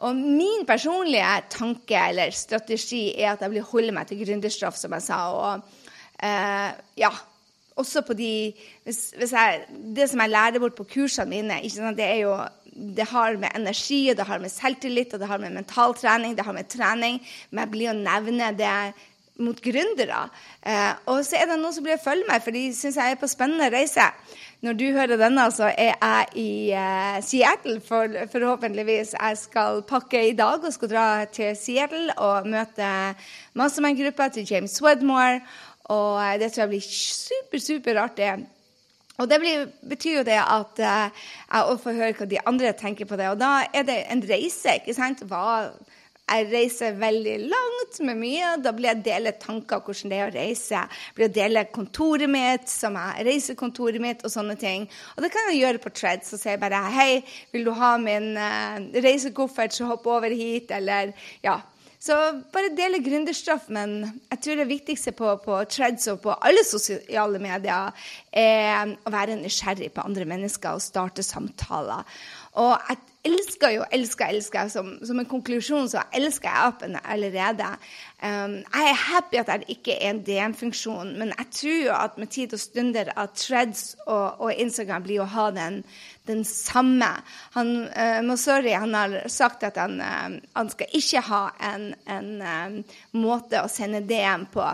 Og 0.03 0.15
min 0.15 0.65
personlige 0.67 1.37
tanke 1.53 2.01
eller 2.09 2.33
strategi 2.35 3.13
er 3.15 3.31
at 3.31 3.45
jeg 3.45 3.53
vil 3.53 3.63
holde 3.63 3.93
meg 3.95 4.09
til 4.09 4.19
gründerstraff, 4.25 4.75
som 4.79 4.95
jeg 4.97 5.05
sa. 5.05 5.21
og 5.31 5.61
eh, 6.19 6.75
ja, 6.99 7.11
også 7.75 8.01
på 8.07 8.15
de 8.15 8.53
hvis, 8.83 9.13
hvis 9.17 9.31
jeg, 9.31 9.65
Det 9.95 10.09
som 10.09 10.21
jeg 10.23 10.29
lærer 10.29 10.59
bort 10.59 10.75
på 10.75 10.87
kursene 10.87 11.29
mine, 11.29 11.95
det 11.95 12.05
er 12.05 12.21
jo 12.23 12.37
det 12.75 13.07
har 13.07 13.37
med 13.39 13.55
energi, 13.55 14.09
og 14.11 14.17
det 14.17 14.25
har 14.27 14.39
med 14.39 14.51
selvtillit, 14.51 15.13
og 15.13 15.19
det 15.19 15.27
har 15.27 15.39
med 15.39 15.53
mentaltrening, 15.55 16.35
det 16.35 16.43
har 16.43 16.53
med 16.53 16.67
trening. 16.67 17.21
Men 17.49 17.61
jeg 17.63 17.71
blir 17.71 17.91
å 17.93 17.95
nevne 17.95 18.49
det 18.51 18.71
mot 19.41 19.59
gründere. 19.61 20.25
Eh, 20.63 20.93
og 21.11 21.21
så 21.27 21.39
er 21.39 21.49
det 21.49 21.59
noen 21.59 21.75
som 21.75 21.85
blir 21.85 21.97
å 21.97 22.03
følge 22.03 22.27
meg, 22.29 22.43
for 22.43 22.55
de 22.55 22.65
syns 22.75 22.99
jeg 22.99 23.15
er 23.15 23.19
på 23.19 23.29
spennende 23.29 23.69
reise. 23.73 24.07
Når 24.65 24.77
du 24.79 24.85
hører 24.95 25.19
denne, 25.19 25.45
så 25.53 25.67
er 25.69 25.93
jeg 25.93 26.29
i 26.41 26.49
eh, 26.71 27.19
Seattle, 27.25 27.77
for, 27.85 28.15
forhåpentligvis. 28.31 29.13
Jeg 29.17 29.39
skal 29.41 29.83
pakke 29.87 30.23
i 30.29 30.35
dag 30.37 30.63
og 30.63 30.73
skal 30.73 30.91
dra 30.91 31.05
til 31.29 31.55
Seattle 31.59 32.15
og 32.17 32.49
møte 32.49 32.89
mastermind-gruppa 33.59 34.31
til 34.33 34.47
James 34.49 34.79
Wedmore. 34.81 35.41
Og 35.93 36.19
eh, 36.23 36.37
det 36.41 36.53
tror 36.53 36.65
jeg 36.65 36.75
blir 36.77 36.87
super, 36.89 37.61
super 37.61 38.03
artig. 38.07 38.33
Og 39.15 39.29
det 39.31 39.39
blir, 39.39 39.67
betyr 39.87 40.17
jo 40.17 40.23
det 40.27 40.39
at 40.41 40.79
uh, 40.83 41.27
jeg 41.47 41.77
får 41.83 41.99
høre 41.99 42.15
hva 42.17 42.25
de 42.27 42.41
andre 42.51 42.73
tenker 42.75 43.07
på 43.07 43.15
det. 43.19 43.29
Og 43.31 43.39
da 43.39 43.61
er 43.71 43.85
det 43.87 44.01
en 44.11 44.23
reise, 44.27 44.73
ikke 44.81 44.95
sant? 44.97 45.23
Hva, 45.29 45.69
jeg 46.25 46.47
reiser 46.49 46.95
veldig 46.97 47.35
langt 47.51 47.99
med 48.07 48.17
mye. 48.17 48.55
Da 48.63 48.73
blir 48.73 48.89
jeg 48.89 49.03
dele 49.05 49.35
tanker 49.37 49.77
om 49.77 49.85
hvordan 49.85 50.11
det 50.11 50.17
er 50.17 50.31
å 50.31 50.33
reise. 50.33 50.81
Jeg 50.81 51.17
blir 51.17 51.29
å 51.29 51.35
dele 51.35 51.65
kontoret 51.75 52.31
mitt, 52.31 52.65
som 52.71 52.97
er 52.97 53.21
reisekontoret 53.27 54.01
mitt, 54.01 54.25
og 54.25 54.33
sånne 54.33 54.57
ting. 54.59 54.87
Og 55.15 55.21
det 55.25 55.29
kan 55.35 55.51
jeg 55.51 55.61
gjøre 55.61 55.83
på 55.83 55.93
Tread. 55.93 56.25
Så 56.25 56.41
sier 56.41 56.55
jeg 56.55 56.63
bare 56.65 56.81
hei, 56.95 57.21
vil 57.53 57.69
du 57.69 57.71
ha 57.77 57.93
min 58.01 58.33
uh, 58.39 58.81
reisekoffert, 59.05 59.77
så 59.77 59.91
hopp 59.91 60.09
over 60.09 60.33
hit, 60.33 60.73
eller 60.73 61.13
ja. 61.45 61.59
Så 62.05 62.17
bare 62.53 62.73
dele 62.77 62.99
gründerstoff. 63.05 63.69
Men 63.73 63.97
jeg 64.33 64.41
tror 64.41 64.61
det 64.61 64.69
viktigste 64.73 65.13
på, 65.17 65.29
på 65.45 65.61
Treads 65.69 66.09
og 66.09 66.23
på 66.25 66.33
alle 66.35 66.65
sosiale 66.65 67.41
medier 67.41 68.09
er 68.33 68.97
å 68.97 69.13
være 69.13 69.37
nysgjerrig 69.39 69.93
på 69.93 70.05
andre 70.05 70.25
mennesker 70.29 70.73
og 70.73 70.85
starte 70.85 71.25
samtaler. 71.25 72.05
Og 72.61 72.73
jeg 72.89 73.01
elsker 73.25 73.73
jo, 73.75 73.85
elsker, 73.93 74.31
elsker. 74.33 74.69
Som, 74.71 74.91
som 75.05 75.19
en 75.19 75.29
konklusjon 75.29 75.89
så 75.91 76.03
elsker 76.15 76.49
jeg 76.49 76.69
appen 76.69 76.97
allerede. 77.03 77.67
Um, 78.21 78.57
jeg 78.61 78.89
er 78.89 79.01
happy 79.05 79.39
at 79.41 79.51
det 79.51 79.75
ikke 79.75 79.97
er 79.97 80.13
en 80.13 80.23
DM-funksjon, 80.25 81.13
men 81.19 81.33
jeg 81.33 81.49
tror 81.59 81.79
jo 81.83 81.93
at 81.97 82.19
med 82.21 82.31
tid 82.33 82.55
og 82.55 82.61
stunder 82.63 83.11
at 83.15 83.35
Threads 83.39 83.83
og, 84.05 84.41
og 84.41 84.53
Instagram 84.53 85.05
blir 85.05 85.23
å 85.23 85.29
ha 85.35 85.49
den, 85.55 85.81
den 86.29 86.45
samme. 86.47 87.11
Han, 87.57 87.73
uh, 87.91 88.21
Mosori 88.25 88.73
han 88.75 88.95
har 88.97 89.19
sagt 89.31 89.65
at 89.67 89.79
han, 89.81 89.99
uh, 90.01 90.39
han 90.55 90.73
skal 90.73 90.97
ikke 90.97 91.23
ha 91.29 91.43
en, 91.73 91.91
en 92.09 92.33
um, 92.41 92.81
måte 93.19 93.61
å 93.61 93.71
sende 93.71 94.05
DM 94.05 94.47
på, 94.53 94.67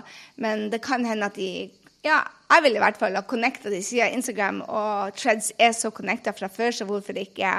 men 0.44 0.70
det 0.74 0.84
kan 0.86 1.08
hende 1.08 1.32
at 1.32 1.40
de 1.40 1.70
ja, 2.02 2.24
jeg 2.50 2.64
vil 2.66 2.80
i 2.80 2.82
hvert 2.82 2.98
fall 2.98 3.14
ha 3.14 3.22
connecta 3.30 3.70
de, 3.70 3.78
siden 3.86 4.16
Instagram 4.18 4.64
og 4.66 5.14
Threads 5.14 5.52
er 5.62 5.76
så 5.78 5.92
connecta 5.94 6.34
fra 6.34 6.50
før, 6.50 6.74
så 6.74 6.88
hvorfor 6.90 7.20
ikke 7.22 7.52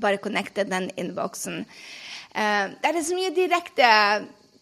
bare 0.00 0.22
connecte 0.22 0.66
den 0.68 0.90
innboksen. 1.00 1.64
Uh, 2.34 2.66
det 2.80 2.92
er 2.92 3.02
så 3.04 3.18
mye 3.18 3.34
direkte 3.34 3.88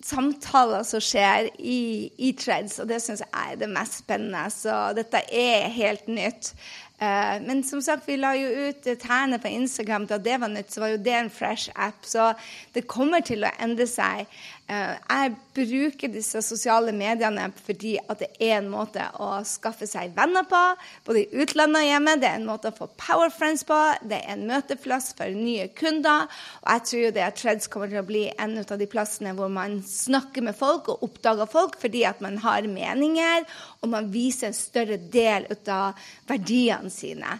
samtaler 0.05 0.85
som 0.87 1.03
skjer 1.03 1.49
i, 1.59 2.09
i 2.23 2.33
Threads, 2.39 2.79
og 2.79 2.89
det 2.91 3.01
syns 3.03 3.25
jeg 3.25 3.33
er 3.35 3.59
det 3.61 3.71
mest 3.73 4.01
spennende. 4.05 4.45
Så 4.55 4.75
dette 4.97 5.25
er 5.35 5.73
helt 5.75 6.07
nytt. 6.11 6.53
Uh, 6.99 7.39
men 7.45 7.63
som 7.63 7.83
sagt, 7.85 8.09
vi 8.09 8.17
la 8.19 8.33
jo 8.35 8.69
ut 8.69 8.89
tærne 9.03 9.39
på 9.39 9.51
Instagram 9.55 10.09
da 10.11 10.19
det 10.23 10.39
var 10.43 10.51
nytt, 10.51 10.73
så 10.75 10.83
var 10.83 10.95
jo 10.95 11.03
det 11.03 11.15
en 11.19 11.31
fresh 11.31 11.71
app. 11.75 12.01
Så 12.03 12.33
det 12.75 12.89
kommer 12.91 13.23
til 13.27 13.47
å 13.47 13.53
endre 13.63 13.87
seg. 13.91 14.27
Uh, 14.71 14.95
jeg 14.95 15.37
bruker 15.59 16.11
disse 16.13 16.41
sosiale 16.45 16.93
mediene 16.95 17.49
fordi 17.65 17.97
at 18.01 18.23
det 18.23 18.29
er 18.39 18.59
en 18.59 18.71
måte 18.71 19.05
å 19.19 19.41
skaffe 19.49 19.89
seg 19.89 20.15
venner 20.17 20.47
på, 20.49 20.61
både 21.07 21.25
i 21.25 21.43
utlandet 21.43 21.83
og 21.83 21.89
hjemme. 21.89 22.17
Det 22.21 22.29
er 22.31 22.39
en 22.41 22.49
måte 22.49 22.73
å 22.73 22.77
få 22.77 22.89
power 23.01 23.33
friends 23.35 23.65
på. 23.69 23.79
Det 24.09 24.21
er 24.23 24.35
en 24.37 24.47
møteplass 24.49 25.13
for 25.19 25.35
nye 25.35 25.69
kunder. 25.79 26.27
Og 26.63 26.71
jeg 26.73 26.87
tror 26.91 27.03
jo 27.05 27.15
det 27.19 27.27
at 27.27 27.41
Threads 27.41 27.71
kommer 27.73 27.91
til 27.91 28.03
å 28.03 28.07
bli 28.09 28.27
en 28.37 28.57
av 28.61 28.77
de 28.81 28.91
plassene 28.91 29.35
hvor 29.39 29.53
man 29.53 29.81
snakker 29.87 30.45
med 30.47 30.59
folk 30.59 30.91
og 30.93 31.07
oppdager 31.09 31.51
folk 31.51 31.79
fordi 31.81 32.05
at 32.09 32.23
man 32.25 32.41
har 32.43 32.67
meninger, 32.69 33.47
og 33.83 33.93
man 33.93 34.13
viser 34.13 34.51
en 34.51 34.57
større 34.57 34.99
del 34.99 35.49
av 35.69 35.99
verdiene 36.29 36.91
sine. 36.93 37.39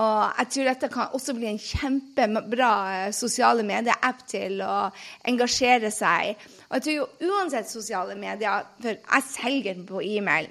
Og 0.00 0.38
jeg 0.38 0.48
tror 0.54 0.70
dette 0.70 0.88
kan 0.92 1.12
også 1.18 1.34
bli 1.36 1.50
en 1.50 1.60
kjempebra 1.60 2.72
eh, 2.94 3.10
sosiale 3.16 3.64
medier-app 3.66 4.24
til 4.30 4.62
å 4.64 4.76
engasjere 5.28 5.92
seg. 5.92 6.32
Og 6.70 6.78
jeg 6.78 6.86
tror 6.86 6.96
jo 6.96 7.34
uansett 7.34 7.68
sosiale 7.68 8.16
medier, 8.16 8.64
for 8.80 8.96
jeg 8.96 9.30
selger 9.34 9.76
den 9.76 9.86
på 9.88 10.00
e-mail 10.14 10.48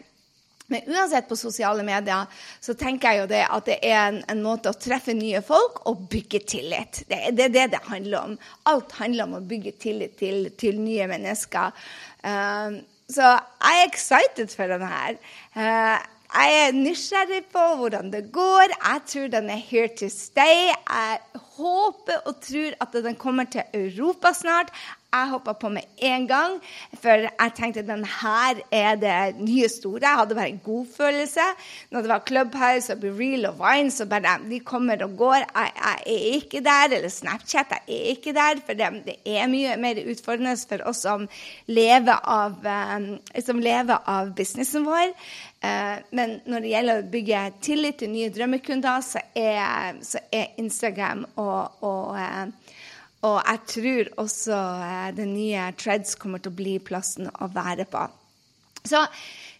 men 0.72 0.88
uansett 0.88 1.28
på 1.28 1.36
sosiale 1.36 1.84
medier 1.84 2.30
så 2.64 2.74
tenker 2.80 3.12
jeg 3.12 3.22
jo 3.22 3.30
det 3.32 3.42
at 3.44 3.66
det 3.68 3.76
er 3.84 3.98
en, 4.06 4.22
en 4.32 4.44
måte 4.44 4.72
å 4.72 4.78
treffe 4.80 5.12
nye 5.18 5.42
folk 5.44 5.82
og 5.92 6.06
bygge 6.12 6.40
tillit. 6.48 7.02
Det, 7.10 7.20
det, 7.36 7.50
er 7.50 7.56
det 7.58 7.66
det 7.74 7.82
handler 7.90 8.22
om. 8.22 8.38
Alt 8.72 8.96
handler 9.02 9.28
om 9.28 9.36
å 9.42 9.44
bygge 9.52 9.76
tillit 9.84 10.16
til, 10.22 10.48
til 10.56 10.80
nye 10.80 11.10
mennesker. 11.12 11.76
Uh, 12.24 12.80
så 13.12 13.34
jeg 13.36 13.82
er 13.82 13.90
excited 13.90 14.56
for 14.56 14.72
denne 14.72 14.88
her. 14.94 15.20
Uh, 15.58 16.00
jeg 16.32 16.60
er 16.67 16.76
nysgjerrig 16.76 17.41
på 17.52 17.63
hvordan 17.80 18.12
det 18.13 18.30
går. 18.32 18.72
Jeg 18.78 19.02
tror 19.13 19.28
den 19.34 19.50
er 19.52 19.60
here 19.60 19.89
to 20.00 20.08
stay. 20.10 20.72
Jeg 20.72 21.20
håper 21.58 22.24
og 22.26 22.39
tror 22.46 22.78
at 22.82 23.04
den 23.04 23.15
kommer 23.20 23.44
til 23.52 23.63
Europa 23.74 24.32
snart. 24.34 24.72
Jeg 25.12 25.28
hoppa 25.28 25.52
på 25.60 25.70
med 25.70 25.84
en 26.08 26.24
gang, 26.28 26.54
for 27.02 27.26
jeg 27.26 27.52
tenkte 27.56 27.82
den 27.84 28.06
her 28.08 28.62
er 28.72 28.96
det 28.96 29.41
nye 29.44 29.67
store. 29.67 30.00
Jeg 30.06 30.20
hadde 30.22 30.38
bare 30.38 30.54
en 30.54 30.62
god 30.63 30.86
følelse. 30.98 31.48
Når 31.91 32.02
det 32.02 32.10
var 32.13 32.24
Clubhouse 32.28 32.94
og 32.94 33.02
Bereal 33.02 33.46
og 33.50 33.60
Vine, 33.60 33.91
så 33.91 34.06
bare 34.06 34.38
de 34.48 34.60
kommer 34.60 35.04
og 35.04 35.17
går. 35.17 35.44
Jeg, 35.44 35.72
jeg, 35.76 36.00
er 36.06 36.38
ikke 36.39 36.63
der. 36.63 36.96
Eller 36.96 37.10
Snapchat, 37.10 37.76
jeg 37.76 37.98
er 37.98 38.15
ikke 38.15 38.34
der. 38.34 38.63
For 38.65 38.74
det, 38.74 38.88
det 39.06 39.17
er 39.26 39.52
mye 39.52 39.76
mer 39.84 40.00
utfordrende 40.13 40.56
for 40.70 40.88
oss 40.88 41.04
som 41.04 41.28
lever 41.67 42.15
av, 42.24 42.56
um, 42.63 43.12
som 43.44 43.60
lever 43.60 44.00
av 44.08 44.32
businessen 44.38 44.88
vår. 44.88 45.12
Uh, 45.62 45.97
men 46.17 46.39
når 46.50 46.63
det 46.63 46.71
gjelder 46.71 47.02
å 47.02 47.10
bygge 47.13 47.41
tillit 47.62 48.00
til 48.02 48.10
nye 48.10 48.32
drømmekunder, 48.34 49.04
så 49.06 49.21
er, 49.38 50.00
så 50.02 50.24
er 50.34 50.56
Instagram 50.62 51.28
og, 51.36 51.84
og 51.86 52.15
uh, 52.17 52.71
og 53.21 53.38
jeg 53.45 53.60
tror 53.69 54.10
også 54.24 54.58
eh, 54.82 55.10
den 55.17 55.36
nye 55.36 55.67
Treads 55.78 56.15
kommer 56.17 56.41
til 56.41 56.54
å 56.54 56.58
bli 56.58 56.78
plassen 56.82 57.30
å 57.30 57.50
være 57.54 57.86
på. 57.89 58.08
Så 58.82 59.04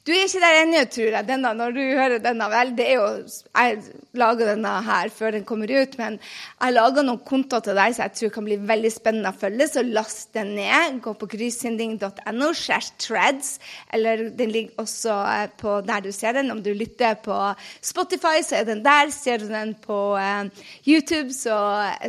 du 0.02 0.10
er 0.16 0.24
ikke 0.26 0.40
der 0.42 0.60
ennå, 0.64 0.80
tror 0.90 1.14
jeg. 1.14 1.26
Denne, 1.28 1.52
når 1.54 1.74
du 1.76 1.80
hører 1.80 2.22
denne, 2.24 2.46
vel, 2.50 2.72
det 2.74 2.86
er 2.90 2.96
jo, 2.98 3.10
Jeg 3.54 3.82
lager 4.18 4.48
denne 4.50 4.70
her 4.82 5.10
før 5.14 5.36
den 5.36 5.44
kommer 5.46 5.70
ut, 5.70 5.98
men 6.00 6.16
jeg 6.18 6.74
lager 6.74 7.06
noen 7.06 7.20
kontoer 7.22 7.62
til 7.62 7.78
deg 7.78 7.94
som 7.94 8.08
jeg 8.08 8.16
tror 8.18 8.32
kan 8.34 8.48
bli 8.48 8.58
veldig 8.58 8.92
spennende 8.92 9.30
å 9.30 9.38
følge. 9.38 9.68
Så 9.70 9.84
last 9.86 10.32
den 10.34 10.56
ned. 10.58 10.98
Gå 11.06 11.14
på 11.20 11.30
grysynding.no, 11.36 12.50
threads. 12.98 13.60
Eller 13.94 14.24
den 14.34 14.50
ligger 14.56 14.82
også 14.82 15.20
eh, 15.36 15.46
på 15.62 15.78
der 15.86 16.02
du 16.02 16.10
ser 16.16 16.34
den. 16.40 16.50
Om 16.50 16.64
du 16.66 16.72
lytter 16.74 17.22
på 17.22 17.38
Spotify, 17.86 18.42
så 18.42 18.58
er 18.58 18.66
den 18.72 18.82
der. 18.82 19.14
Ser 19.14 19.46
du 19.46 19.48
den 19.52 19.76
på 19.86 20.00
uh, 20.18 20.50
YouTube, 20.88 21.30
så, 21.36 21.60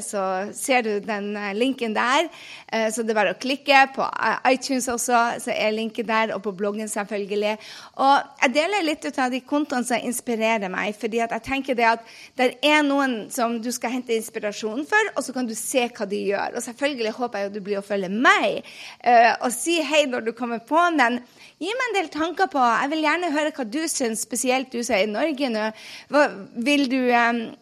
så, 0.00 0.24
ser 0.57 0.88
du 0.88 0.90
den 1.05 1.37
uh, 1.37 1.52
linken 1.52 1.92
der. 1.92 2.33
Uh, 2.72 2.88
så 2.88 3.05
det 3.05 3.12
er 3.12 3.20
bare 3.20 3.37
å 3.37 3.40
klikke. 3.42 3.85
På 3.92 4.09
iTunes 4.48 4.88
også, 4.88 5.22
så 5.44 5.52
er 5.52 5.76
linken 5.76 6.09
der, 6.09 6.33
og 6.33 6.40
på 6.48 6.57
bloggen 6.57 6.88
selvfølgelig. 6.88 7.59
Og 8.00 8.28
jeg 8.40 8.55
deler 8.55 8.87
litt 8.87 9.05
ut 9.05 9.18
av 9.20 9.33
de 9.35 9.42
kontoene 9.44 9.85
som 9.85 10.00
inspirerer 10.00 10.70
meg. 10.72 10.94
fordi 10.96 11.18
jeg 11.20 11.42
tenker 11.44 11.74
det 11.76 11.85
at 11.85 12.07
det 12.37 12.48
er 12.64 12.83
noen 12.83 13.31
som 13.31 13.59
du 13.61 13.70
skal 13.72 13.92
hente 13.92 14.14
inspirasjon 14.16 14.87
for, 14.88 15.12
og 15.16 15.24
så 15.24 15.33
kan 15.33 15.46
du 15.46 15.55
se 15.55 15.85
hva 15.88 16.07
de 16.09 16.22
gjør. 16.31 16.57
Og 16.57 16.64
selvfølgelig 16.64 17.12
håper 17.18 17.38
jeg 17.38 17.50
at 17.50 17.55
du 17.55 17.61
blir 17.61 17.78
å 17.78 17.85
følge 17.85 18.09
meg 18.09 18.62
uh, 19.05 19.33
og 19.44 19.50
si 19.52 19.81
hei 19.85 20.07
når 20.09 20.28
du 20.28 20.33
kommer 20.33 20.62
på. 20.64 20.81
Men 20.96 21.20
gi 21.61 21.68
meg 21.68 21.88
en 21.90 21.98
del 22.00 22.09
tanker 22.12 22.48
på 22.52 22.62
Jeg 22.62 22.92
vil 22.94 23.05
gjerne 23.05 23.35
høre 23.37 23.52
hva 23.57 23.68
du 23.68 23.83
syns, 23.88 24.24
spesielt 24.24 24.72
du 24.72 24.81
som 24.83 24.96
er 24.96 25.05
i 25.05 25.12
Norge 25.12 25.52
nå. 25.52 25.68
Hva, 26.12 26.26
vil 26.57 26.88
du 26.88 27.00
Eh, 27.12 27.62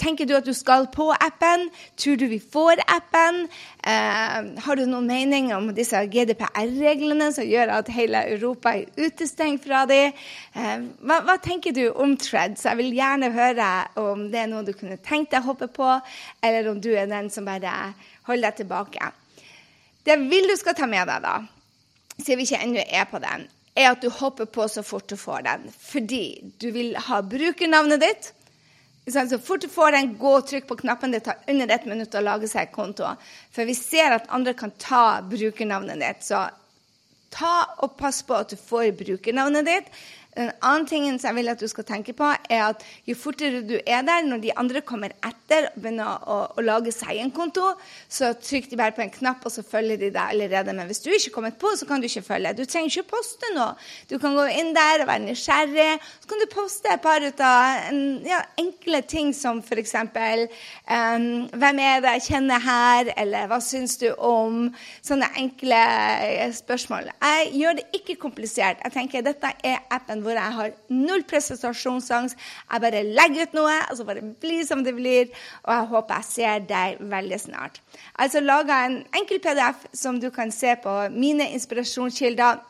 tenker 0.00 0.26
du 0.26 0.32
at 0.36 0.46
du 0.46 0.54
skal 0.56 0.86
på 0.92 1.10
appen? 1.12 1.66
Tror 2.00 2.16
du 2.16 2.26
vi 2.30 2.38
får 2.40 2.80
appen? 2.86 3.42
Eh, 3.84 4.38
har 4.64 4.76
du 4.76 4.86
noen 4.88 5.08
mening 5.08 5.50
om 5.54 5.68
disse 5.76 6.00
GDPR-reglene 6.12 7.28
som 7.36 7.44
gjør 7.44 7.74
at 7.76 7.90
hele 7.92 8.22
Europa 8.32 8.72
er 8.78 8.88
utestengt 8.96 9.66
fra 9.66 9.84
dem? 9.90 10.16
Eh, 10.54 10.86
hva, 11.04 11.20
hva, 11.28 11.36
tenker 11.44 11.76
du 11.76 11.90
om 11.92 12.16
Threads? 12.16 12.64
Jeg 12.64 12.80
vil 12.80 12.96
gjerne 12.96 13.32
høre 13.36 13.70
om 14.00 14.26
det 14.32 14.44
er 14.44 14.50
noe 14.52 14.64
du 14.64 14.72
kunne 14.72 15.00
tenkt 15.04 15.34
deg 15.34 15.44
å 15.44 15.52
hoppe 15.52 15.68
på, 15.68 15.92
eller 16.40 16.72
om 16.72 16.80
du 16.80 16.92
er 16.94 17.10
den 17.10 17.28
som 17.32 17.48
bare 17.48 17.92
holder 18.28 18.48
deg 18.48 18.62
tilbake. 18.64 19.12
Det 20.04 20.16
jeg 20.16 20.28
vil 20.32 20.48
du 20.48 20.56
skal 20.56 20.76
ta 20.76 20.88
med 20.88 21.04
deg, 21.10 21.24
da, 21.26 21.36
siden 22.16 22.40
vi 22.40 22.48
ikke 22.48 22.64
ennå 22.64 22.84
er 22.88 23.08
på 23.10 23.20
den, 23.20 23.44
er 23.76 23.92
at 23.92 24.02
du 24.02 24.08
hopper 24.12 24.48
på 24.50 24.64
så 24.72 24.82
fort 24.84 25.08
du 25.12 25.16
får 25.20 25.44
den. 25.46 25.68
Fordi 25.84 26.24
du 26.60 26.70
vil 26.74 26.94
ha 26.96 27.20
brukernavnet 27.20 28.00
ditt 28.02 28.32
så 29.08 29.38
fort 29.38 29.60
du 29.60 29.68
får 29.68 29.92
den, 29.92 30.14
gå 30.18 30.32
og 30.36 30.46
trykk 30.46 30.66
på 30.68 30.76
knappen. 30.82 31.12
Det 31.14 31.24
tar 31.26 31.38
under 31.48 31.74
ett 31.74 31.86
minutt 31.88 32.14
å 32.14 32.22
lage 32.22 32.48
seg 32.50 32.72
konto. 32.72 33.08
For 33.54 33.68
vi 33.68 33.74
ser 33.74 34.16
at 34.18 34.28
andre 34.28 34.54
kan 34.54 34.72
ta 34.78 35.22
brukernavnet 35.26 36.02
ditt. 36.02 36.26
Så 36.28 36.44
ta 37.34 37.54
og 37.82 37.96
pass 37.98 38.22
på 38.26 38.36
at 38.36 38.52
du 38.52 38.58
får 38.60 38.92
brukernavnet 38.98 39.66
ditt. 39.66 39.90
Den 40.36 40.52
annen 40.62 40.86
tingen 40.86 41.18
som 41.18 41.32
jeg 41.32 41.40
vil 41.40 41.50
at 41.50 41.58
du 41.58 41.66
skal 41.70 41.84
tenke 41.88 42.12
på, 42.14 42.26
er 42.50 42.60
at 42.68 42.84
jo 43.08 43.16
fortere 43.18 43.64
du 43.66 43.74
er 43.80 44.04
der, 44.06 44.22
når 44.22 44.42
de 44.44 44.52
andre 44.62 44.82
kommer 44.86 45.10
etter 45.26 45.66
og 45.72 45.80
begynner 45.82 46.22
å, 46.30 46.36
å 46.54 46.62
lage 46.62 46.92
seg 46.94 47.18
en 47.18 47.32
konto, 47.34 47.72
så 48.06 48.30
trykker 48.38 48.70
de 48.70 48.78
bare 48.78 48.94
på 48.94 49.02
en 49.02 49.10
knapp, 49.10 49.42
og 49.44 49.52
så 49.52 49.64
følger 49.66 49.98
de 49.98 50.12
deg 50.14 50.20
allerede. 50.22 50.74
Men 50.76 50.86
hvis 50.86 51.02
du 51.02 51.10
ikke 51.10 51.32
er 51.32 51.34
kommet 51.34 51.58
på, 51.58 51.72
så 51.74 51.88
kan 51.88 52.02
du 52.02 52.06
ikke 52.06 52.22
følge. 52.28 52.52
Du 52.54 52.62
trenger 52.62 52.94
ikke 52.94 53.16
poste 53.16 53.50
noe. 53.56 53.74
Du 54.10 54.16
kan 54.22 54.36
gå 54.38 54.44
inn 54.54 54.70
der 54.76 55.02
og 55.02 55.10
være 55.10 55.24
nysgjerrig. 55.24 55.88
Så 56.22 56.30
kan 56.30 56.44
du 56.44 56.46
poste 56.54 56.94
et 56.94 57.02
par 57.02 57.26
ut 57.26 57.44
av 57.44 57.90
ja, 58.30 58.40
enkle 58.62 59.02
ting 59.10 59.34
som 59.34 59.58
f.eks.: 59.64 59.96
um, 59.98 61.26
Hvem 61.58 61.82
er 61.82 62.06
det 62.06 62.14
jeg 62.20 62.26
kjenner 62.28 62.62
her? 62.62 63.12
Eller 63.18 63.50
hva 63.50 63.58
syns 63.64 63.98
du 63.98 64.08
om? 64.14 64.70
Sånne 65.02 65.26
enkle 65.42 65.82
spørsmål. 66.54 67.10
Jeg 67.18 67.52
gjør 67.58 67.78
det 67.80 67.86
ikke 67.98 68.20
komplisert. 68.22 68.78
Jeg 68.84 68.94
tenker 68.94 69.26
dette 69.26 69.54
er 69.66 69.82
appen 69.90 70.19
hvor 70.22 70.36
jeg 70.36 70.56
har 70.56 70.72
null 70.88 71.24
prestasjonsangst. 71.28 72.38
Jeg 72.72 72.84
bare 72.84 73.02
legger 73.04 73.48
ut 73.48 73.58
noe, 73.58 73.76
og 73.90 73.98
så 73.98 74.06
bare 74.08 74.24
blir 74.42 74.64
som 74.68 74.84
det 74.86 74.94
blir. 74.96 75.30
Og 75.66 75.74
jeg 75.74 75.90
håper 75.92 76.20
jeg 76.20 76.28
ser 76.30 76.66
deg 76.70 77.02
veldig 77.12 77.40
snart. 77.40 77.80
Altså 78.20 78.42
laga 78.44 78.84
en 78.86 79.00
enkel 79.16 79.42
PDF 79.42 79.86
som 79.96 80.20
du 80.20 80.30
kan 80.34 80.52
se 80.54 80.76
på 80.82 80.96
mine 81.14 81.50
inspirasjonskilder 81.56 82.69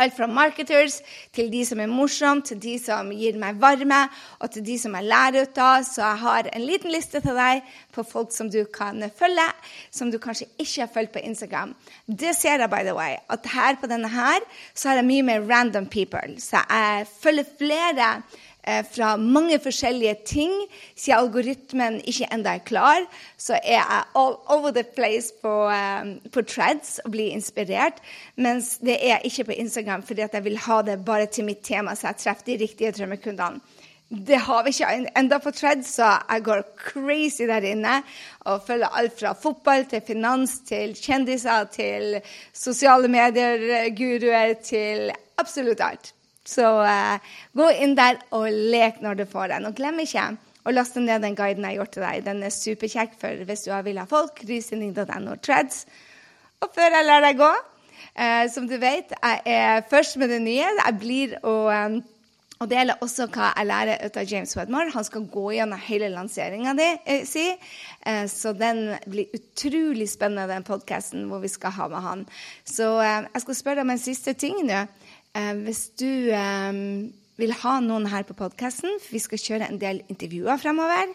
Alt 0.00 0.16
fra 0.16 0.28
marketers 0.30 1.00
til 1.36 1.50
de 1.52 1.60
som 1.68 1.80
er 1.82 1.90
morsomme, 1.90 2.44
til 2.46 2.60
de 2.62 2.76
som 2.80 3.10
gir 3.12 3.36
meg 3.40 3.58
varme, 3.60 4.00
og 4.40 4.50
til 4.54 4.64
de 4.64 4.78
som 4.80 4.94
jeg 4.96 5.08
lærer 5.10 5.44
ut 5.44 5.60
av. 5.60 5.84
Så 5.84 6.00
jeg 6.00 6.22
har 6.24 6.50
en 6.50 6.66
liten 6.66 6.94
liste 6.94 7.20
til 7.20 7.36
deg 7.36 7.60
på 7.94 8.04
folk 8.08 8.32
som 8.32 8.48
du 8.50 8.62
kan 8.72 9.02
følge, 9.18 9.48
som 9.92 10.10
du 10.10 10.18
kanskje 10.22 10.48
ikke 10.56 10.86
har 10.86 10.92
fulgt 10.94 11.14
på 11.16 11.24
Instagram. 11.30 11.74
Det 12.06 12.32
ser 12.38 12.62
jeg, 12.64 12.70
by 12.72 12.84
the 12.86 12.96
way, 12.96 13.18
at 13.28 13.50
her 13.52 13.76
på 13.80 13.90
denne 13.90 14.08
her 14.10 14.40
så 14.74 14.90
har 14.90 15.00
jeg 15.00 15.10
mye 15.10 15.26
mer 15.26 15.44
random 15.50 15.90
people. 15.92 16.40
Så 16.40 16.62
jeg 16.64 17.06
følger 17.20 17.52
flere 17.58 18.12
fra 18.92 19.16
mange 19.16 19.58
forskjellige 19.62 20.14
ting. 20.26 20.52
Siden 20.96 21.18
algoritmen 21.18 22.00
ikke 22.04 22.28
enda 22.32 22.54
er 22.54 22.64
klar, 22.66 23.06
så 23.38 23.56
er 23.58 23.78
jeg 23.78 24.04
all 24.14 24.36
over 24.46 24.70
the 24.70 24.84
place 24.84 25.32
på, 25.42 25.54
um, 25.70 26.14
på 26.32 26.42
threads 26.42 26.98
og 27.04 27.14
blir 27.14 27.32
inspirert. 27.34 28.02
Mens 28.36 28.76
det 28.84 28.98
er 29.00 29.24
ikke 29.24 29.44
på 29.50 29.58
Instagram, 29.58 30.02
fordi 30.02 30.26
jeg 30.32 30.44
vil 30.44 30.58
ha 30.66 30.82
det 30.82 31.04
bare 31.04 31.26
til 31.26 31.48
mitt 31.48 31.64
tema, 31.64 31.94
så 31.94 32.10
jeg 32.10 32.22
treffer 32.24 32.50
de 32.52 32.58
riktige 32.64 32.92
drømmekundene. 32.92 33.60
Det 34.10 34.40
har 34.42 34.64
vi 34.66 34.72
ikke 34.74 35.10
enda 35.16 35.38
på 35.38 35.52
threads, 35.54 35.92
så 35.94 36.16
jeg 36.32 36.42
går 36.42 36.62
crazy 36.76 37.46
der 37.46 37.62
inne 37.62 38.00
og 38.40 38.64
følger 38.66 38.96
alt 38.98 39.14
fra 39.20 39.36
fotball 39.38 39.84
til 39.86 40.02
finans 40.02 40.56
til 40.66 40.96
kjendiser 40.98 41.68
til 41.70 42.16
sosiale 42.52 43.08
medier-guruer 43.08 44.56
til 44.66 45.12
absolutt 45.38 45.84
alt. 45.86 46.10
Så 46.48 46.64
uh, 46.64 47.32
gå 47.56 47.66
inn 47.82 47.96
der 47.98 48.20
og 48.36 48.48
lek 48.48 49.02
når 49.04 49.20
du 49.20 49.26
får 49.28 49.54
den. 49.54 49.68
Og 49.68 49.76
glem 49.76 50.00
ikke 50.04 50.30
å 50.64 50.74
laste 50.74 51.02
ned 51.02 51.24
den 51.24 51.36
guiden 51.38 51.64
jeg 51.64 51.74
har 51.74 51.80
gjort 51.82 51.94
til 51.96 52.06
deg. 52.06 52.22
Den 52.28 52.44
er 52.46 52.54
superkjekk 52.54 53.18
for 53.20 53.44
hvis 53.48 53.66
du 53.66 53.74
vil 53.86 54.00
ha 54.00 54.06
folk. 54.08 54.40
Rysening.no 54.48 55.36
threads. 55.42 55.84
Og 56.60 56.72
før 56.76 56.96
jeg 56.98 57.08
lar 57.08 57.24
deg 57.24 57.40
gå, 57.40 57.50
uh, 57.50 58.46
som 58.52 58.68
du 58.70 58.78
vet, 58.80 59.12
jeg 59.16 59.42
er 59.58 59.84
først 59.90 60.20
med 60.20 60.32
det 60.32 60.40
nye. 60.44 60.72
Jeg 60.80 60.98
blir 61.00 61.36
å 61.44 61.58
um, 61.68 62.00
og 62.60 62.68
gjelder 62.76 63.00
også 63.00 63.24
hva 63.32 63.46
jeg 63.56 63.68
lærer 63.70 64.02
ut 64.04 64.16
av 64.20 64.26
James 64.28 64.50
Wedmore. 64.52 64.92
Han 64.92 65.04
skal 65.06 65.22
gå 65.32 65.46
gjennom 65.56 65.80
hele 65.80 66.10
lanseringa 66.12 66.74
si. 67.24 67.46
Så 68.28 68.52
den 68.52 68.82
blir 69.08 69.32
utrolig 69.32 70.10
spennende, 70.12 70.44
den 70.50 70.66
podkasten 70.68 71.24
hvor 71.30 71.40
vi 71.40 71.48
skal 71.48 71.72
ha 71.78 71.86
med 71.88 72.04
han. 72.04 72.26
Så 72.68 72.90
jeg 73.00 73.44
skal 73.46 73.56
spørre 73.56 73.80
deg 73.80 73.88
om 73.88 73.94
en 73.94 74.02
siste 74.02 74.36
ting 74.36 74.60
nå. 74.68 74.82
Eh, 75.38 75.52
hvis 75.64 75.84
du 76.00 76.30
eh, 76.34 76.78
vil 77.40 77.52
ha 77.62 77.74
noen 77.84 78.08
her 78.10 78.24
på 78.26 78.36
podkasten, 78.38 78.96
for 79.02 79.16
vi 79.16 79.22
skal 79.22 79.42
kjøre 79.42 79.68
en 79.70 79.78
del 79.82 80.02
intervjuer 80.10 80.58
fremover, 80.60 81.12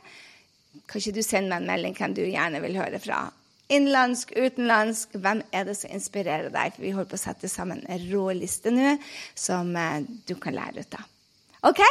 kan 0.85 1.01
ikke 1.01 1.15
du 1.17 1.23
sende 1.25 1.51
meg 1.51 1.63
en 1.63 1.71
melding 1.71 1.97
hvem 1.97 2.15
du 2.15 2.23
gjerne 2.23 2.61
vil 2.63 2.79
høre 2.79 3.01
fra? 3.03 3.25
Innenlandsk, 3.65 4.35
utenlandsk, 4.37 5.15
hvem 5.17 5.41
er 5.55 5.65
det 5.65 5.73
som 5.79 5.93
inspirerer 5.95 6.51
deg? 6.53 6.75
For 6.75 6.85
vi 6.85 6.93
holder 6.93 7.09
på 7.11 7.17
å 7.17 7.23
sette 7.23 7.49
sammen 7.49 7.81
en 7.89 8.07
rå 8.11 8.27
liste 8.37 8.73
nå 8.73 8.95
som 9.33 9.73
eh, 9.79 10.05
du 10.27 10.35
kan 10.39 10.55
lære 10.57 10.85
ut 10.85 10.99
av. 10.99 11.11
OK, 11.65 11.81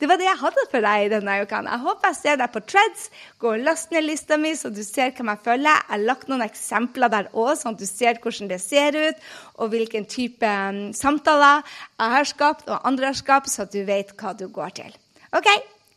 det 0.00 0.08
var 0.10 0.18
det 0.18 0.26
jeg 0.26 0.40
hadde 0.40 0.62
for 0.72 0.82
deg 0.82 1.12
denne 1.12 1.34
uka. 1.44 1.60
Jeg 1.62 1.82
håper 1.84 2.10
jeg 2.10 2.18
ser 2.18 2.38
deg 2.40 2.50
på 2.50 2.62
Treads. 2.66 3.04
Gå 3.38 3.52
og 3.54 3.62
last 3.62 3.92
ned 3.94 4.02
lista 4.08 4.38
mi, 4.40 4.56
så 4.58 4.72
du 4.74 4.80
ser 4.82 5.12
hvem 5.14 5.30
jeg 5.30 5.42
følger. 5.44 5.70
Jeg 5.70 5.86
har 5.92 6.02
lagt 6.08 6.30
noen 6.32 6.42
eksempler 6.42 7.12
der 7.12 7.28
òg, 7.30 7.52
sånn 7.60 7.76
at 7.76 7.82
du 7.82 7.86
ser 7.86 8.18
hvordan 8.18 8.50
det 8.50 8.58
ser 8.64 8.98
ut, 8.98 9.22
og 9.62 9.70
hvilken 9.70 10.08
type 10.10 10.50
um, 10.50 10.80
samtaler 10.96 11.62
jeg 11.62 12.14
har 12.16 12.30
skapt, 12.32 12.66
og 12.66 12.90
andre 12.90 13.12
har 13.12 13.20
skapt, 13.20 13.52
så 13.52 13.68
at 13.68 13.74
du 13.76 13.84
vet 13.86 14.10
hva 14.18 14.34
du 14.34 14.48
går 14.50 14.74
til. 14.80 14.98
OK, 15.38 15.50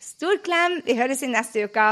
stor 0.04 0.38
klem. 0.46 0.84
Vi 0.86 1.00
høres 1.00 1.26
i 1.26 1.32
neste 1.34 1.66
uke. 1.66 1.90